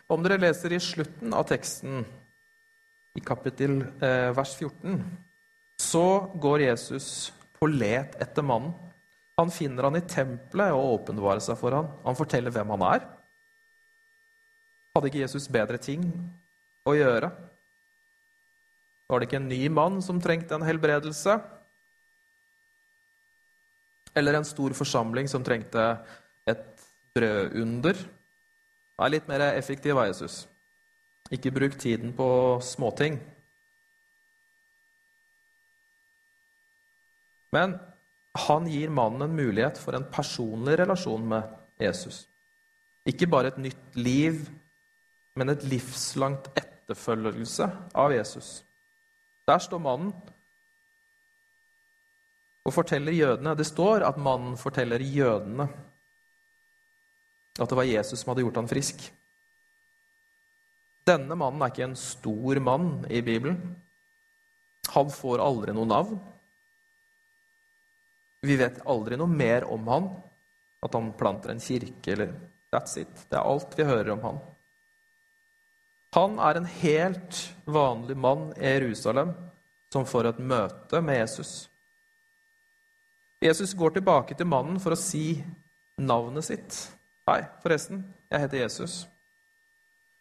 Om 0.09 0.25
dere 0.25 0.37
leser 0.43 0.75
i 0.77 0.83
slutten 0.85 1.33
av 1.33 1.47
teksten, 1.49 2.03
i 3.17 3.23
kapittel 3.25 3.79
eh, 4.03 4.31
vers 4.37 4.53
14, 4.59 4.99
så 5.81 6.07
går 6.43 6.67
Jesus 6.67 7.09
på 7.57 7.71
let 7.71 8.19
etter 8.21 8.45
mannen. 8.45 8.75
Han 9.41 9.51
finner 9.51 9.89
han 9.89 9.99
i 9.99 10.05
tempelet 10.07 10.75
og 10.77 11.01
åpenbarer 11.01 11.43
seg 11.43 11.59
for 11.59 11.75
han. 11.75 11.91
Han 12.05 12.19
forteller 12.19 12.55
hvem 12.55 12.71
han 12.77 12.85
er. 12.87 13.07
Hadde 14.95 15.11
ikke 15.11 15.25
Jesus 15.25 15.49
bedre 15.51 15.81
ting 15.83 16.07
å 16.87 16.95
gjøre? 16.95 17.33
Var 19.11 19.21
det 19.21 19.27
ikke 19.29 19.41
en 19.41 19.51
ny 19.51 19.63
mann 19.75 19.99
som 20.05 20.21
trengte 20.23 20.55
en 20.55 20.65
helbredelse? 20.65 21.35
Eller 24.15 24.39
en 24.39 24.47
stor 24.47 24.75
forsamling 24.79 25.27
som 25.31 25.43
trengte 25.45 25.83
et 26.47 26.85
brødunder? 27.17 27.99
Vær 28.95 29.11
litt 29.11 29.27
mer 29.27 29.43
effektiv 29.51 29.99
av 29.99 30.07
Jesus. 30.13 30.45
Ikke 31.35 31.51
bruk 31.51 31.75
tiden 31.81 32.15
på 32.15 32.29
småting. 32.63 33.19
Men 37.55 37.75
han 38.35 38.67
gir 38.67 38.91
mannen 38.91 39.23
en 39.23 39.37
mulighet 39.37 39.79
for 39.79 39.95
en 39.95 40.07
personlig 40.11 40.79
relasjon 40.81 41.23
med 41.29 41.51
Jesus. 41.81 42.25
Ikke 43.07 43.29
bare 43.31 43.53
et 43.53 43.61
nytt 43.63 43.99
liv, 43.99 44.41
men 45.39 45.53
et 45.53 45.65
livslangt 45.71 46.49
etterfølgelse 46.59 47.69
av 47.95 48.15
Jesus. 48.15 48.65
Der 49.47 49.61
står 49.63 49.83
mannen 49.83 50.13
og 52.65 52.73
forteller 52.73 53.15
jødene. 53.15 53.55
Det 53.55 53.67
står 53.69 54.07
at 54.09 54.19
mannen 54.19 54.57
forteller 54.59 55.03
jødene 55.03 55.69
at 57.55 57.71
det 57.71 57.77
var 57.79 57.87
Jesus 57.87 58.19
som 58.23 58.33
hadde 58.33 58.43
gjort 58.43 58.59
han 58.59 58.71
frisk. 58.71 59.05
Denne 61.07 61.37
mannen 61.39 61.63
er 61.63 61.71
ikke 61.71 61.87
en 61.87 61.99
stor 61.99 62.59
mann 62.65 63.05
i 63.13 63.21
Bibelen. 63.23 63.61
Han 64.95 65.13
får 65.13 65.43
aldri 65.45 65.75
noe 65.77 65.87
navn. 65.87 66.17
Vi 68.45 68.57
vet 68.61 68.83
aldri 68.87 69.17
noe 69.17 69.31
mer 69.31 69.65
om 69.73 69.87
han, 69.89 70.11
at 70.85 70.97
han 70.97 71.13
planter 71.17 71.55
en 71.55 71.63
kirke 71.65 72.13
eller 72.13 72.35
That's 72.75 72.99
it. 72.99 73.27
Det 73.31 73.39
er 73.39 73.47
alt 73.47 73.77
vi 73.79 73.87
hører 73.87 74.11
om 74.17 74.23
han. 74.25 74.39
Han 76.15 76.41
er 76.43 76.59
en 76.59 76.67
helt 76.81 77.39
vanlig 77.65 78.17
mann 78.19 78.49
i 78.59 78.73
Jerusalem 78.73 79.31
som 79.93 80.07
får 80.07 80.33
et 80.33 80.43
møte 80.43 81.01
med 81.03 81.21
Jesus. 81.21 81.53
Jesus 83.45 83.75
går 83.79 83.97
tilbake 83.97 84.35
til 84.35 84.49
mannen 84.51 84.81
for 84.83 84.95
å 84.95 84.99
si 84.99 85.39
navnet 86.03 86.49
sitt. 86.49 86.79
Hei, 87.31 87.45
forresten, 87.63 88.03
jeg 88.31 88.45
heter 88.45 88.63
Jesus. 88.65 88.97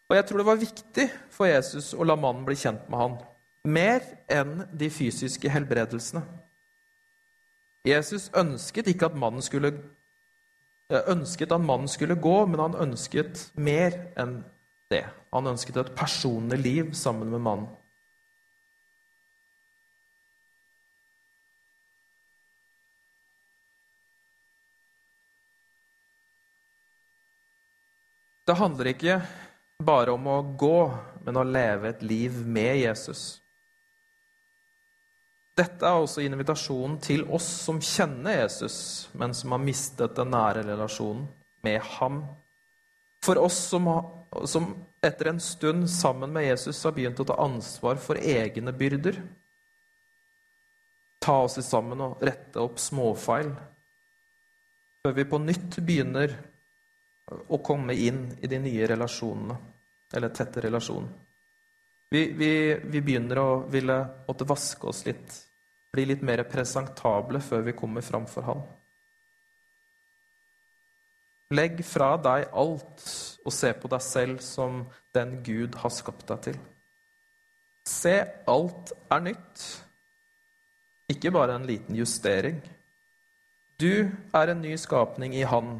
Og 0.10 0.18
jeg 0.18 0.28
tror 0.30 0.42
det 0.42 0.48
var 0.52 0.62
viktig 0.62 1.08
for 1.34 1.50
Jesus 1.50 1.92
å 1.98 2.06
la 2.06 2.18
mannen 2.20 2.46
bli 2.46 2.58
kjent 2.60 2.86
med 2.92 3.00
han, 3.00 3.20
mer 3.66 4.06
enn 4.32 4.68
de 4.78 4.92
fysiske 4.94 5.50
helbredelsene. 5.50 6.22
Jesus 7.84 8.30
ønsket 8.32 8.88
ikke 8.88 9.10
at 9.10 9.16
mannen 9.20 9.44
skulle 9.44 9.74
eh, 10.88 11.04
ønsket 11.12 11.52
at 11.52 11.62
mannen 11.62 11.92
skulle 11.92 12.16
gå, 12.16 12.46
men 12.48 12.62
han 12.64 12.80
ønsket 12.80 13.50
mer 13.60 13.98
enn 14.16 14.38
det. 14.94 15.04
Han 15.36 15.52
ønsket 15.52 15.82
et 15.82 15.96
personlig 15.98 16.62
liv 16.64 16.94
sammen 16.96 17.30
med 17.34 17.44
mannen. 17.44 17.68
Det 28.48 28.56
handler 28.60 28.92
ikke 28.92 29.22
bare 29.84 30.12
om 30.12 30.28
å 30.28 30.42
gå, 30.60 30.80
men 31.24 31.40
å 31.40 31.48
leve 31.48 31.92
et 31.92 32.04
liv 32.04 32.44
med 32.48 32.76
Jesus. 32.82 33.43
Dette 35.54 35.86
er 35.86 36.02
også 36.02 36.24
invitasjonen 36.26 36.98
til 37.04 37.28
oss 37.30 37.46
som 37.68 37.82
kjenner 37.84 38.40
Jesus, 38.40 38.78
men 39.14 39.36
som 39.38 39.54
har 39.54 39.62
mistet 39.62 40.16
den 40.18 40.32
nære 40.34 40.64
relasjonen 40.66 41.28
med 41.66 41.84
ham. 42.00 42.24
For 43.24 43.38
oss 43.38 43.60
som, 43.70 43.86
som 44.50 44.72
etter 45.06 45.30
en 45.30 45.40
stund 45.40 45.86
sammen 45.94 46.34
med 46.34 46.48
Jesus 46.48 46.82
har 46.84 46.96
begynt 46.96 47.22
å 47.22 47.28
ta 47.30 47.38
ansvar 47.44 48.02
for 48.02 48.18
egne 48.18 48.74
byrder. 48.74 49.22
Ta 51.24 51.38
oss 51.46 51.60
sammen 51.64 52.02
og 52.02 52.24
rette 52.26 52.60
opp 52.60 52.82
småfeil. 52.82 53.54
Før 55.04 55.14
vi 55.16 55.28
på 55.30 55.40
nytt 55.44 55.78
begynner 55.86 56.34
å 57.48 57.62
komme 57.64 57.94
inn 57.94 58.26
i 58.42 58.50
de 58.50 58.60
nye 58.60 58.90
relasjonene, 58.90 59.56
eller 60.18 60.34
tette 60.36 60.66
relasjoner. 60.66 61.14
Vi, 62.14 62.28
vi, 62.38 62.76
vi, 62.84 63.00
begynner 63.02 63.40
å 63.42 63.48
ville 63.74 63.96
måtte 64.28 64.46
vaske 64.46 64.86
oss 64.86 65.00
litt, 65.08 65.34
bli 65.90 66.04
litt 66.12 66.22
mer 66.22 66.44
presentable 66.46 67.40
før 67.42 67.64
vi 67.66 67.74
kommer 67.74 68.06
framfor 68.06 68.46
Han. 68.46 68.62
Legg 71.58 71.82
fra 71.86 72.12
deg 72.22 72.54
alt 72.54 73.08
og 73.42 73.56
se 73.58 73.74
på 73.74 73.90
deg 73.90 74.06
selv 74.06 74.46
som 74.46 74.84
den 75.18 75.40
Gud 75.42 75.80
har 75.82 75.94
skapt 75.94 76.28
deg 76.30 76.46
til. 76.52 76.62
Se, 77.90 78.14
alt 78.46 78.94
er 79.10 79.26
nytt, 79.32 79.66
ikke 81.18 81.34
bare 81.34 81.58
en 81.58 81.66
liten 81.66 81.98
justering. 81.98 82.62
Du 83.82 84.06
er 84.38 84.54
en 84.54 84.62
ny 84.62 84.78
skapning 84.78 85.34
i 85.34 85.50
Han. 85.50 85.80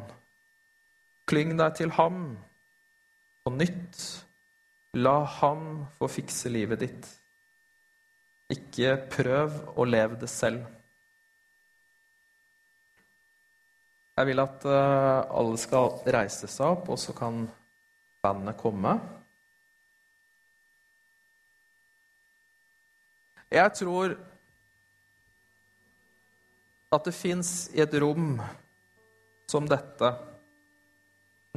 Klyng 1.30 1.54
deg 1.62 1.78
til 1.78 1.94
ham 1.94 2.24
på 3.46 3.54
nytt 3.54 4.23
La 4.94 5.24
han 5.40 5.86
få 5.98 6.08
fikse 6.08 6.50
livet 6.52 6.82
ditt. 6.84 7.06
Ikke 8.54 8.94
prøv 9.10 9.56
å 9.74 9.86
leve 9.88 10.18
det 10.20 10.28
selv. 10.30 10.62
Jeg 14.14 14.28
vil 14.28 14.42
at 14.44 14.66
uh, 14.68 15.26
alle 15.34 15.58
skal 15.58 15.96
reise 16.14 16.46
seg 16.46 16.76
opp, 16.76 16.92
og 16.94 17.00
så 17.02 17.14
kan 17.16 17.42
bandet 18.22 18.60
komme. 18.60 18.94
Jeg 23.50 23.74
tror 23.74 24.14
at 26.94 27.10
det 27.10 27.14
fins 27.14 27.50
i 27.74 27.82
et 27.82 27.98
rom 27.98 28.38
som 29.50 29.66
dette 29.66 30.14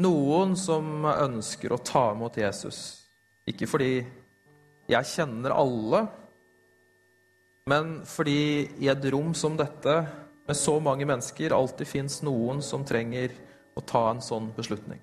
noen 0.02 0.54
som 0.58 1.06
ønsker 1.10 1.73
å 1.73 1.82
ta 1.82 2.12
imot 2.13 2.38
Jesus. 2.38 3.07
Ikke 3.47 3.67
fordi 3.69 3.91
jeg 4.88 5.10
kjenner 5.12 5.55
alle, 5.55 6.05
men 7.67 7.97
fordi 8.07 8.39
i 8.83 8.88
et 8.91 9.10
rom 9.12 9.33
som 9.36 9.57
dette, 9.60 9.97
med 10.47 10.55
så 10.55 10.77
mange 10.79 11.03
mennesker, 11.03 11.51
alltid 11.51 11.89
fins 11.89 12.21
noen 12.23 12.62
som 12.63 12.86
trenger 12.88 13.33
å 13.75 13.83
ta 13.83 14.05
en 14.13 14.21
sånn 14.23 14.53
beslutning. 14.55 15.01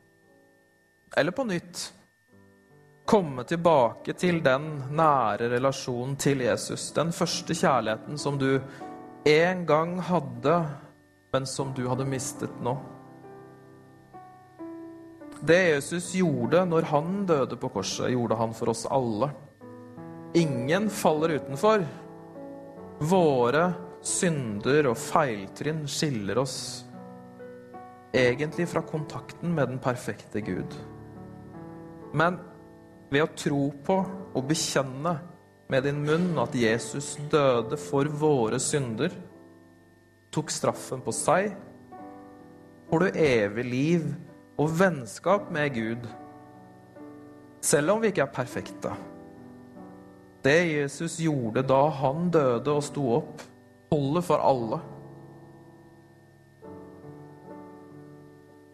Eller 1.16 1.36
på 1.36 1.44
nytt 1.44 1.82
komme 3.04 3.44
tilbake 3.44 4.14
til 4.16 4.40
den 4.44 4.70
nære 4.96 5.50
relasjonen 5.52 6.16
til 6.16 6.40
Jesus. 6.46 6.88
Den 6.96 7.12
første 7.12 7.52
kjærligheten 7.52 8.18
som 8.18 8.40
du 8.40 8.56
en 9.28 9.66
gang 9.68 9.98
hadde, 10.00 10.56
men 11.32 11.46
som 11.46 11.76
du 11.76 11.84
hadde 11.90 12.08
mistet 12.08 12.56
nå. 12.64 12.78
Det 15.44 15.60
Jesus 15.60 16.14
gjorde 16.16 16.62
når 16.64 16.86
han 16.88 17.26
døde 17.28 17.56
på 17.60 17.68
korset, 17.74 18.08
gjorde 18.14 18.36
han 18.40 18.54
for 18.56 18.72
oss 18.72 18.86
alle. 18.88 19.28
Ingen 20.40 20.88
faller 20.88 21.36
utenfor. 21.36 21.84
Våre 23.04 23.66
synder 24.04 24.88
og 24.88 24.96
feiltrinn 25.00 25.84
skiller 25.90 26.40
oss 26.40 26.56
egentlig 28.14 28.70
fra 28.70 28.84
kontakten 28.88 29.52
med 29.52 29.74
den 29.74 29.82
perfekte 29.82 30.40
Gud. 30.44 30.78
Men 32.14 32.38
ved 33.12 33.26
å 33.26 33.32
tro 33.36 33.62
på 33.84 34.00
og 34.32 34.48
bekjenne 34.48 35.16
med 35.68 35.84
din 35.84 36.00
munn 36.06 36.38
at 36.40 36.54
Jesus 36.56 37.18
døde 37.32 37.76
for 37.80 38.08
våre 38.08 38.60
synder, 38.62 39.12
tok 40.32 40.50
straffen 40.50 41.02
på 41.04 41.12
seg, 41.14 41.52
får 42.88 43.04
du 43.04 43.18
evig 43.18 43.64
liv 43.68 44.14
og 44.60 44.70
vennskap 44.78 45.50
med 45.54 45.74
Gud, 45.74 46.06
selv 47.64 47.94
om 47.94 48.02
vi 48.02 48.12
ikke 48.12 48.22
er 48.26 48.34
perfekte. 48.34 48.92
Det 50.44 50.58
Jesus 50.68 51.16
gjorde 51.24 51.64
da 51.66 51.80
han 52.02 52.28
døde 52.32 52.74
og 52.74 52.84
sto 52.84 53.06
opp, 53.16 53.42
holder 53.90 54.26
for 54.26 54.44
alle. 54.44 54.80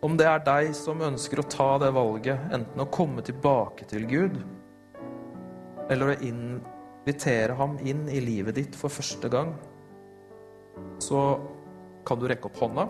Om 0.05 0.17
det 0.17 0.27
er 0.27 0.45
deg 0.45 0.73
som 0.77 1.03
ønsker 1.05 1.43
å 1.43 1.49
ta 1.53 1.71
det 1.81 1.93
valget, 1.95 2.49
enten 2.57 2.83
å 2.83 2.89
komme 2.93 3.25
tilbake 3.25 3.87
til 3.89 4.07
Gud, 4.11 4.41
eller 5.91 6.13
å 6.13 6.21
invitere 6.25 7.57
ham 7.59 7.77
inn 7.85 8.07
i 8.09 8.23
livet 8.25 8.57
ditt 8.57 8.79
for 8.79 8.93
første 8.93 9.29
gang, 9.33 9.55
så 11.01 11.23
kan 12.09 12.21
du 12.21 12.27
rekke 12.29 12.49
opp 12.49 12.61
hånda, 12.65 12.89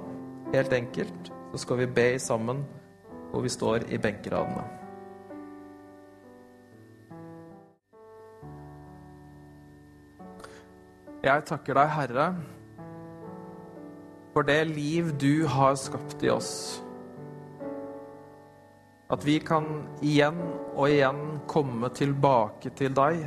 helt 0.55 0.75
enkelt. 0.75 1.33
Så 1.51 1.65
skal 1.65 1.83
vi 1.83 1.91
be 1.91 2.13
sammen 2.23 2.63
hvor 3.31 3.45
vi 3.45 3.53
står 3.53 3.87
i 3.91 3.99
benkeradene. 4.03 4.67
Jeg 11.21 11.45
takker 11.45 11.77
deg, 11.77 11.91
Herre, 11.93 12.27
for 14.33 14.47
det 14.49 14.63
liv 14.71 15.11
du 15.21 15.45
har 15.53 15.75
skapt 15.77 16.23
i 16.25 16.31
oss. 16.33 16.81
At 19.11 19.27
vi 19.27 19.37
kan 19.43 19.67
igjen 20.07 20.39
og 20.71 20.87
igjen 20.87 21.21
komme 21.51 21.91
tilbake 21.93 22.73
til 22.79 22.95
deg. 22.97 23.25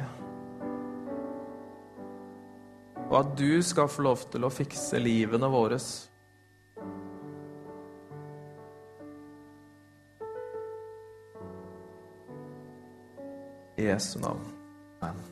Og 3.12 3.18
at 3.20 3.36
du 3.38 3.62
skal 3.62 3.92
få 3.92 4.08
lov 4.08 4.26
til 4.32 4.48
å 4.48 4.52
fikse 4.54 4.98
livene 5.04 5.52
våre. 5.54 5.78
I 13.76 13.86
Jesu 13.86 14.20
navn. 14.20 14.42
Amen. 15.02 15.30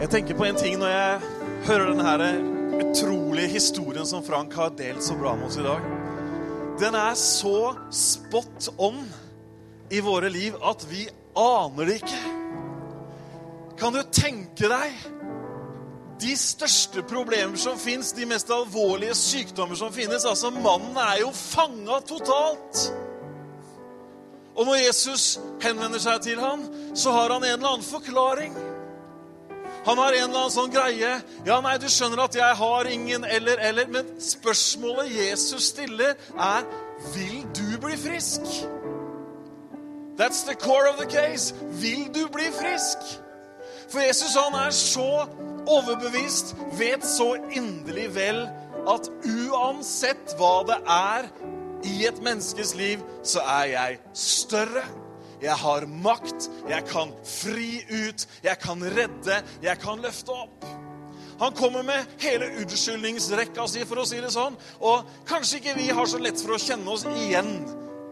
Jeg 0.00 0.08
tenker 0.10 0.36
på 0.36 0.46
en 0.48 0.56
ting 0.56 0.78
når 0.80 0.92
jeg 0.92 1.20
hører 1.68 1.90
denne 1.92 2.30
utrolige 2.80 3.52
historien 3.52 4.06
som 4.08 4.24
Frank 4.24 4.54
har 4.56 4.72
delt 4.76 5.04
så 5.04 5.16
bra 5.18 5.34
med 5.36 5.50
oss 5.50 5.58
i 5.60 5.64
dag. 5.64 5.84
Den 6.80 6.96
er 6.96 7.16
så 7.20 7.74
spot 7.92 8.70
on 8.80 9.02
i 9.92 10.00
våre 10.00 10.30
liv 10.32 10.56
at 10.64 10.86
vi 10.88 11.04
aner 11.36 11.88
det 11.88 11.98
ikke. 12.00 12.22
Kan 13.80 13.96
du 13.96 14.00
tenke 14.12 14.68
deg 14.72 15.19
de 16.20 16.36
største 16.36 17.02
problemer 17.08 17.56
som 17.60 17.78
fins, 17.78 18.12
de 18.12 18.26
mest 18.28 18.50
alvorlige 18.52 19.14
sykdommer 19.16 19.78
som 19.78 19.92
finnes. 19.92 20.24
Altså, 20.24 20.50
mannen 20.50 20.96
er 21.00 21.22
jo 21.22 21.30
fanga 21.34 22.00
totalt. 22.06 22.90
Og 24.56 24.66
når 24.66 24.82
Jesus 24.82 25.38
henvender 25.62 26.02
seg 26.02 26.20
til 26.26 26.40
ham, 26.40 26.66
så 26.94 27.14
har 27.14 27.32
han 27.32 27.44
en 27.44 27.54
eller 27.54 27.72
annen 27.72 27.86
forklaring. 27.86 28.56
Han 29.86 29.98
har 29.98 30.12
en 30.12 30.26
eller 30.26 30.42
annen 30.42 30.52
sånn 30.52 30.72
greie. 30.74 31.12
Ja, 31.46 31.60
nei, 31.64 31.78
du 31.80 31.88
skjønner 31.88 32.26
at 32.26 32.36
jeg 32.36 32.56
har 32.58 32.90
ingen 32.90 33.24
eller, 33.24 33.62
eller. 33.70 33.88
Men 33.88 34.10
spørsmålet 34.20 35.14
Jesus 35.14 35.70
stiller, 35.72 36.18
er 36.36 36.68
Vil 37.14 37.46
du 37.56 37.78
bli 37.80 37.96
frisk? 37.96 38.44
That's 40.18 40.42
the 40.44 40.54
core 40.54 40.90
of 40.90 40.98
the 40.98 41.06
case. 41.08 41.54
Vil 41.80 42.10
du 42.12 42.26
bli 42.28 42.50
frisk? 42.52 42.98
For 43.88 44.04
Jesus 44.04 44.36
han 44.36 44.54
er 44.66 44.70
så 44.70 45.24
overbevist, 45.68 46.54
vet 46.78 47.04
så 47.06 47.34
inderlig 47.50 48.08
vel 48.14 48.44
at 48.88 49.10
uansett 49.26 50.34
hva 50.38 50.54
det 50.68 50.78
er 50.88 51.28
i 51.86 52.06
et 52.08 52.20
menneskes 52.24 52.74
liv, 52.78 53.04
så 53.22 53.44
er 53.44 53.70
jeg 53.74 54.00
større. 54.12 54.84
jeg 55.40 55.56
har 55.56 55.86
makt, 56.04 56.50
jeg 56.68 56.84
kan 56.84 57.14
fri 57.24 57.80
ut, 57.88 58.26
jeg 58.44 58.58
kan 58.60 58.82
redde, 58.84 59.38
jeg 59.62 59.78
kan 59.80 60.02
løfte 60.04 60.34
opp. 60.36 60.66
Han 61.40 61.54
kommer 61.56 61.82
med 61.82 62.04
hele 62.20 62.50
unnskyldningsrekka 62.60 63.64
si, 63.64 63.86
for 63.88 64.02
å 64.02 64.04
si 64.04 64.20
det 64.20 64.28
sånn. 64.34 64.58
Og 64.84 65.08
kanskje 65.24 65.62
ikke 65.62 65.78
vi 65.78 65.88
har 65.88 66.04
så 66.04 66.20
lett 66.20 66.36
for 66.42 66.58
å 66.58 66.60
kjenne 66.60 66.92
oss 66.92 67.06
igjen 67.08 67.54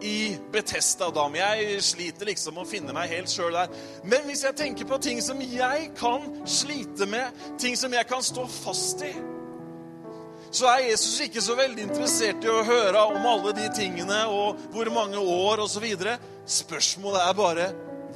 i 0.05 0.37
Betesta-dam. 0.53 1.35
Jeg 1.39 1.81
sliter 1.83 2.31
liksom 2.31 2.61
å 2.61 2.67
finne 2.69 2.95
meg 2.97 3.11
helt 3.13 3.33
sjøl 3.33 3.57
der. 3.57 3.73
Men 4.07 4.29
hvis 4.29 4.45
jeg 4.47 4.57
tenker 4.59 4.89
på 4.89 5.01
ting 5.03 5.23
som 5.25 5.41
jeg 5.43 5.91
kan 5.99 6.29
slite 6.49 7.09
med, 7.11 7.43
ting 7.61 7.77
som 7.79 7.93
jeg 7.95 8.09
kan 8.09 8.23
stå 8.25 8.47
fast 8.61 9.03
i, 9.07 9.13
så 10.51 10.69
er 10.71 10.87
Jesus 10.87 11.19
ikke 11.21 11.43
så 11.45 11.59
veldig 11.59 11.83
interessert 11.91 12.45
i 12.45 12.49
å 12.49 12.65
høre 12.65 13.03
om 13.11 13.27
alle 13.29 13.53
de 13.59 13.67
tingene 13.77 14.23
og 14.33 14.61
hvor 14.73 14.89
mange 14.95 15.21
år 15.21 15.65
osv. 15.67 15.85
Spørsmålet 16.49 17.25
er 17.27 17.37
bare 17.37 17.67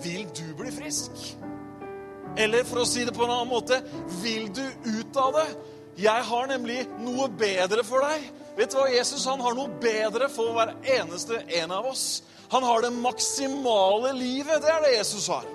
vil 0.03 0.25
du 0.33 0.47
bli 0.57 0.73
frisk? 0.73 1.13
Eller 2.41 2.65
for 2.65 2.81
å 2.81 2.89
si 2.89 3.05
det 3.05 3.13
på 3.13 3.27
en 3.27 3.35
annen 3.35 3.51
måte 3.51 3.83
vil 4.23 4.49
du 4.55 4.65
ut 4.65 5.21
av 5.21 5.37
det? 5.37 5.49
Jeg 6.01 6.25
har 6.25 6.49
nemlig 6.49 6.87
noe 7.03 7.29
bedre 7.29 7.85
for 7.85 8.05
deg. 8.09 8.25
Vet 8.57 8.73
du 8.73 8.77
hva, 8.77 8.91
Jesus 8.93 9.25
han 9.29 9.41
har 9.41 9.57
noe 9.57 9.81
bedre 9.81 10.29
for 10.33 10.53
hver 10.57 10.75
eneste 10.99 11.41
en 11.63 11.73
av 11.73 11.89
oss. 11.89 12.23
Han 12.53 12.65
har 12.67 12.85
det 12.85 12.93
maksimale 12.93 14.13
livet. 14.13 14.61
Det 14.61 14.71
er 14.71 14.85
det 14.85 14.95
Jesus 14.99 15.29
har. 15.33 15.49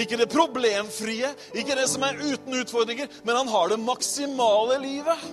Ikke 0.00 0.16
det 0.16 0.30
problemfrie, 0.32 1.28
ikke 1.52 1.76
det 1.76 1.84
som 1.90 2.04
er 2.06 2.16
uten 2.16 2.56
utfordringer, 2.62 3.10
men 3.28 3.36
han 3.36 3.50
har 3.52 3.68
det 3.68 3.80
maksimale 3.82 4.78
livet. 4.80 5.26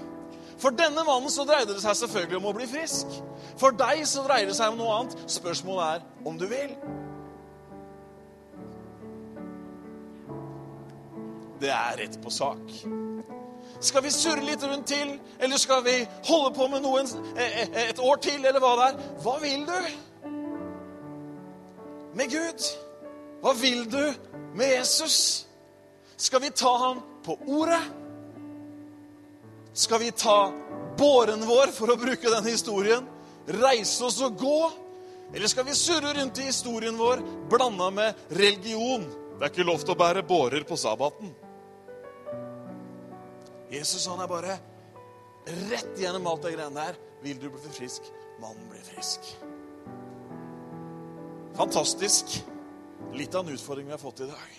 For 0.60 0.76
denne 0.76 1.06
mannen 1.08 1.32
så 1.32 1.46
dreide 1.48 1.72
det 1.72 1.84
seg 1.84 1.96
selvfølgelig 2.02 2.42
om 2.42 2.50
å 2.52 2.56
bli 2.58 2.68
frisk. 2.68 3.20
For 3.60 3.76
deg 3.76 4.04
så 4.08 4.26
dreier 4.28 4.52
det 4.52 4.58
seg 4.60 4.74
om 4.74 4.82
noe 4.82 4.98
annet. 4.98 5.16
Spørsmålet 5.32 6.02
er 6.02 6.28
om 6.28 6.40
du 6.40 6.48
vil. 6.52 6.76
Det 11.60 11.72
er 11.76 12.00
rett 12.04 12.20
på 12.24 12.32
sak. 12.32 12.76
Skal 13.80 14.04
vi 14.04 14.12
surre 14.12 14.44
litt 14.44 14.64
rundt 14.64 14.90
til, 14.92 15.14
eller 15.40 15.58
skal 15.58 15.84
vi 15.86 15.96
holde 16.28 16.52
på 16.56 16.68
med 16.68 16.84
noe 16.84 17.04
et 17.80 18.00
år 18.04 18.20
til, 18.24 18.44
eller 18.44 18.60
hva 18.60 18.74
det 18.76 18.88
er? 18.90 18.98
Hva 19.24 19.36
vil 19.40 19.64
du 19.70 19.80
med 22.20 22.34
Gud? 22.34 22.68
Hva 23.40 23.54
vil 23.56 23.86
du 23.88 24.04
med 24.60 24.74
Jesus? 24.74 25.16
Skal 26.20 26.44
vi 26.44 26.52
ta 26.52 26.74
ham 26.84 27.00
på 27.24 27.38
ordet? 27.48 27.80
Skal 29.74 30.04
vi 30.04 30.12
ta 30.12 30.52
båren 31.00 31.46
vår, 31.48 31.72
for 31.72 31.94
å 31.94 32.00
bruke 32.00 32.36
den 32.36 32.52
historien, 32.52 33.08
reise 33.48 34.04
oss 34.04 34.20
og 34.26 34.36
gå? 34.42 34.62
Eller 35.32 35.48
skal 35.48 35.64
vi 35.70 35.78
surre 35.78 36.12
rundt 36.18 36.42
i 36.42 36.50
historien 36.50 36.98
vår 37.00 37.24
blanda 37.48 37.88
med 37.96 38.28
religion? 38.36 39.08
Det 39.38 39.46
er 39.46 39.54
ikke 39.54 39.72
lov 39.72 39.86
til 39.86 39.96
å 39.96 40.02
bære 40.02 40.26
bårer 40.28 40.68
på 40.68 40.76
sabbaten. 40.76 41.32
Jesus 43.70 44.08
han 44.10 44.22
er 44.22 44.30
bare 44.30 44.58
rett 45.70 45.98
gjennom 45.98 46.28
alt 46.28 46.46
det 46.46 46.56
greiene 46.56 46.86
der. 46.88 46.98
Vil 47.22 47.40
du 47.42 47.50
bli 47.52 47.74
frisk? 47.74 48.08
Mannen 48.42 48.70
blir 48.72 48.82
frisk. 48.86 49.28
Fantastisk. 51.58 52.40
Litt 53.14 53.36
av 53.36 53.48
en 53.48 53.54
utfordring 53.54 53.86
vi 53.90 53.92
har 53.96 54.02
fått 54.02 54.24
i 54.24 54.30
dag. 54.30 54.58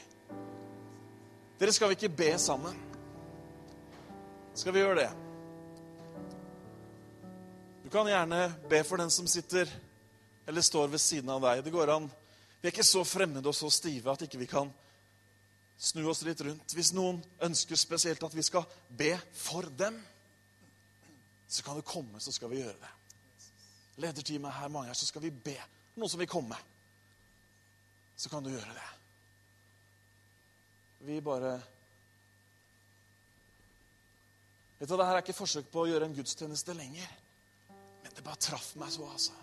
Dere, 1.60 1.72
skal 1.72 1.90
vi 1.90 1.98
ikke 1.98 2.12
be 2.16 2.30
sammen? 2.40 2.76
Skal 4.56 4.74
vi 4.74 4.82
gjøre 4.82 5.02
det? 5.02 5.10
Du 7.84 7.90
kan 7.92 8.08
gjerne 8.08 8.46
be 8.70 8.82
for 8.86 9.00
den 9.00 9.10
som 9.10 9.26
sitter 9.28 9.68
eller 10.46 10.62
står 10.62 10.88
ved 10.92 11.00
siden 11.02 11.30
av 11.30 11.42
deg. 11.44 11.64
Det 11.64 11.72
går 11.74 11.92
an. 11.96 12.08
Vi 12.60 12.68
er 12.68 12.74
ikke 12.74 12.86
så 12.86 13.04
fremmede 13.04 13.48
og 13.48 13.56
så 13.56 13.70
stive 13.72 14.12
at 14.12 14.22
ikke 14.26 14.40
vi 14.40 14.48
kan 14.50 14.70
snu 15.80 16.04
oss 16.10 16.22
litt 16.26 16.40
rundt. 16.44 16.74
Hvis 16.76 16.92
noen 16.96 17.22
ønsker 17.42 17.78
spesielt 17.80 18.22
at 18.24 18.36
vi 18.36 18.44
skal 18.44 18.66
be 18.88 19.14
for 19.32 19.68
dem, 19.80 19.96
så 21.50 21.64
kan 21.66 21.78
du 21.78 21.82
komme, 21.86 22.20
så 22.20 22.32
skal 22.32 22.52
vi 22.52 22.60
gjøre 22.60 22.76
det. 22.78 22.92
Lederteamet 24.04 24.54
her, 24.54 24.68
mange 24.72 24.92
her, 24.92 24.98
så 24.98 25.08
skal 25.08 25.24
vi 25.24 25.32
be. 25.32 25.56
Noen 25.96 26.12
som 26.12 26.20
vil 26.20 26.30
komme, 26.30 26.56
så 28.16 28.30
kan 28.30 28.44
du 28.44 28.52
gjøre 28.52 28.76
det. 28.76 28.88
Vi 31.08 31.20
bare 31.24 31.58
Vet 34.80 34.88
du, 34.88 34.94
Dette 34.96 35.10
er 35.12 35.18
ikke 35.20 35.36
forsøk 35.36 35.66
på 35.68 35.82
å 35.82 35.88
gjøre 35.90 36.06
en 36.08 36.14
gudstjeneste 36.16 36.72
lenger. 36.72 37.10
Men 38.00 38.14
det 38.16 38.24
bare 38.24 38.40
traff 38.40 38.70
meg 38.80 38.88
så, 38.94 39.04
altså. 39.12 39.36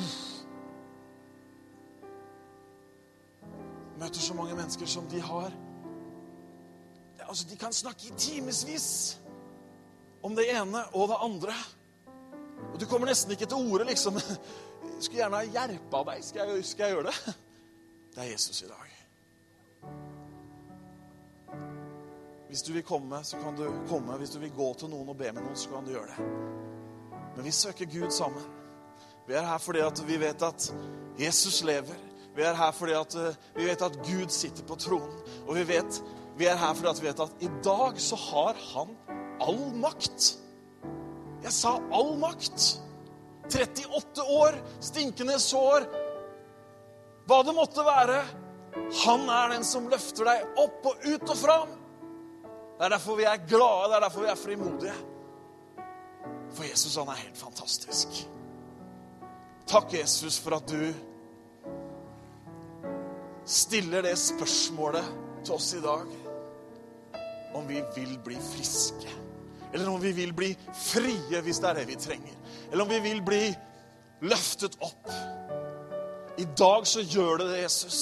Uff. 0.00 0.27
Møter 3.98 4.22
så 4.22 4.34
mange 4.34 4.56
mennesker 4.56 4.86
som 4.86 5.08
de 5.10 5.20
har 5.20 5.52
Altså, 7.28 7.44
De 7.50 7.56
kan 7.60 7.72
snakke 7.72 8.06
i 8.08 8.14
timevis 8.16 9.18
om 10.22 10.36
det 10.36 10.46
ene 10.48 10.80
og 10.96 11.08
det 11.08 11.16
andre. 11.20 11.52
Og 12.72 12.80
du 12.80 12.86
kommer 12.86 13.10
nesten 13.10 13.34
ikke 13.34 13.46
til 13.46 13.68
orde, 13.68 13.84
liksom. 13.84 14.16
Jeg 14.16 14.38
skulle 15.04 15.20
gjerne 15.20 15.42
ha 15.42 15.44
hjerpa 15.44 16.00
deg. 16.08 16.24
Skal 16.24 16.48
jeg, 16.48 16.64
skal 16.64 16.86
jeg 16.86 16.96
gjøre 16.96 17.10
det? 17.10 17.34
Det 18.14 18.24
er 18.24 18.30
Jesus 18.32 18.62
i 18.62 18.66
dag. 18.66 18.94
Hvis 22.48 22.62
du 22.62 22.72
vil 22.72 22.82
komme, 22.82 23.20
så 23.24 23.36
kan 23.36 23.56
du 23.56 23.68
komme. 23.88 24.16
Hvis 24.16 24.30
du 24.30 24.38
vil 24.38 24.50
gå 24.56 24.72
til 24.80 24.88
noen 24.88 25.12
og 25.12 25.18
be 25.20 25.28
med 25.28 25.44
noen, 25.44 25.56
så 25.56 25.68
kan 25.70 25.84
du 25.84 25.92
gjøre 25.92 26.16
det. 26.16 26.28
Men 27.36 27.44
vi 27.44 27.52
søker 27.52 27.86
Gud 27.92 28.10
sammen. 28.10 28.42
Vi 29.28 29.36
er 29.36 29.44
her 29.46 29.60
fordi 29.60 29.84
at 29.84 30.00
vi 30.08 30.16
vet 30.20 30.42
at 30.42 30.72
Jesus 31.20 31.60
lever. 31.62 32.07
Vi 32.38 32.44
er 32.46 32.54
her 32.54 32.70
fordi 32.70 32.94
at 32.94 33.14
eh, 33.18 33.38
vi 33.56 33.64
vet 33.66 33.80
at 33.82 33.96
Gud 34.06 34.30
sitter 34.30 34.62
på 34.66 34.76
tronen. 34.78 35.14
Og 35.48 35.56
vi, 35.56 35.64
vet, 35.66 36.02
vi 36.38 36.46
er 36.46 36.58
her 36.60 36.76
fordi 36.78 36.90
at 36.92 37.00
vi 37.02 37.08
vet 37.08 37.22
at 37.24 37.40
i 37.42 37.48
dag 37.66 37.98
så 38.02 38.18
har 38.28 38.60
han 38.68 38.92
all 39.42 39.64
makt. 39.74 40.36
Jeg 41.42 41.54
sa 41.56 41.74
all 41.94 42.14
makt. 42.20 42.68
38 43.48 44.22
år, 44.22 44.58
stinkende 44.84 45.38
sår, 45.40 45.86
hva 47.26 47.40
det 47.42 47.56
måtte 47.56 47.82
være. 47.86 48.20
Han 49.02 49.26
er 49.32 49.54
den 49.56 49.66
som 49.66 49.88
løfter 49.90 50.28
deg 50.28 50.60
opp 50.60 50.86
og 50.92 51.06
ut 51.08 51.32
og 51.32 51.38
fram. 51.40 51.74
Det 52.78 52.86
er 52.86 52.94
derfor 52.94 53.18
vi 53.18 53.26
er 53.26 53.46
glade, 53.48 53.88
det 53.90 53.96
er 53.98 54.04
derfor 54.06 54.26
vi 54.26 54.30
er 54.30 54.38
frimodige. 54.38 54.96
For 56.54 56.68
Jesus, 56.68 56.94
han 57.00 57.10
er 57.10 57.22
helt 57.24 57.40
fantastisk. 57.40 58.20
Takk, 59.68 59.90
Jesus, 59.96 60.38
for 60.38 60.60
at 60.60 60.68
du 60.70 60.92
stiller 63.48 64.04
det 64.04 64.16
spørsmålet 64.20 65.14
til 65.44 65.54
oss 65.56 65.72
i 65.74 65.80
dag 65.80 66.10
om 67.56 67.64
vi 67.68 67.80
vil 67.96 68.18
bli 68.24 68.36
friske. 68.36 69.14
Eller 69.72 69.88
om 69.88 70.00
vi 70.00 70.12
vil 70.12 70.32
bli 70.36 70.50
frie, 70.76 71.40
hvis 71.44 71.60
det 71.60 71.70
er 71.70 71.80
det 71.80 71.86
vi 71.88 71.96
trenger. 72.00 72.36
Eller 72.70 72.84
om 72.84 72.90
vi 72.90 73.00
vil 73.04 73.22
bli 73.24 73.42
løftet 74.28 74.76
opp. 74.84 75.10
I 76.38 76.46
dag 76.58 76.86
så 76.86 77.02
gjør 77.02 77.42
det 77.42 77.48
det, 77.52 77.62
Jesus. 77.64 78.00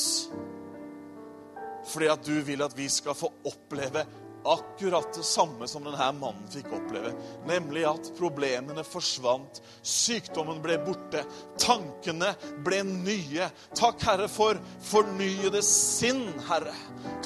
Fordi 1.86 2.10
at 2.10 2.26
du 2.26 2.34
vil 2.44 2.62
at 2.62 2.74
vi 2.76 2.88
skal 2.90 3.14
få 3.14 3.30
oppleve 3.46 4.04
akkurat 4.52 5.12
det 5.14 5.24
samme 5.26 5.68
som 5.68 5.84
denne 5.86 6.08
mannen 6.18 6.46
fikk 6.52 6.70
oppleve. 6.76 7.12
Nemlig 7.48 7.84
at 7.88 8.10
problemene 8.18 8.84
forsvant, 8.86 9.60
sykdommen 9.82 10.62
ble 10.64 10.78
borte, 10.86 11.24
tankene 11.62 12.32
ble 12.66 12.82
nye. 12.88 13.48
Takk, 13.76 14.02
Herre, 14.06 14.28
for 14.32 14.60
fornyede 14.86 15.62
sinn, 15.66 16.28
Herre. 16.48 16.74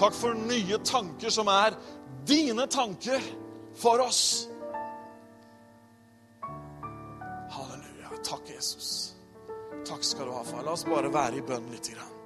Takk 0.00 0.16
for 0.16 0.36
nye 0.48 0.80
tanker 0.86 1.32
som 1.34 1.50
er 1.52 1.76
dine 2.28 2.66
tanker 2.70 3.24
for 3.80 4.04
oss. 4.04 4.22
Halleluja. 7.50 8.22
Takk, 8.24 8.48
Jesus. 8.54 9.14
Takk 9.88 10.04
skal 10.04 10.26
du 10.26 10.32
ha, 10.32 10.44
far. 10.44 10.64
La 10.64 10.76
oss 10.76 10.84
bare 10.88 11.12
være 11.12 11.40
i 11.40 11.44
bønn 11.44 11.70
litt. 11.72 11.92
Grann. 11.94 12.19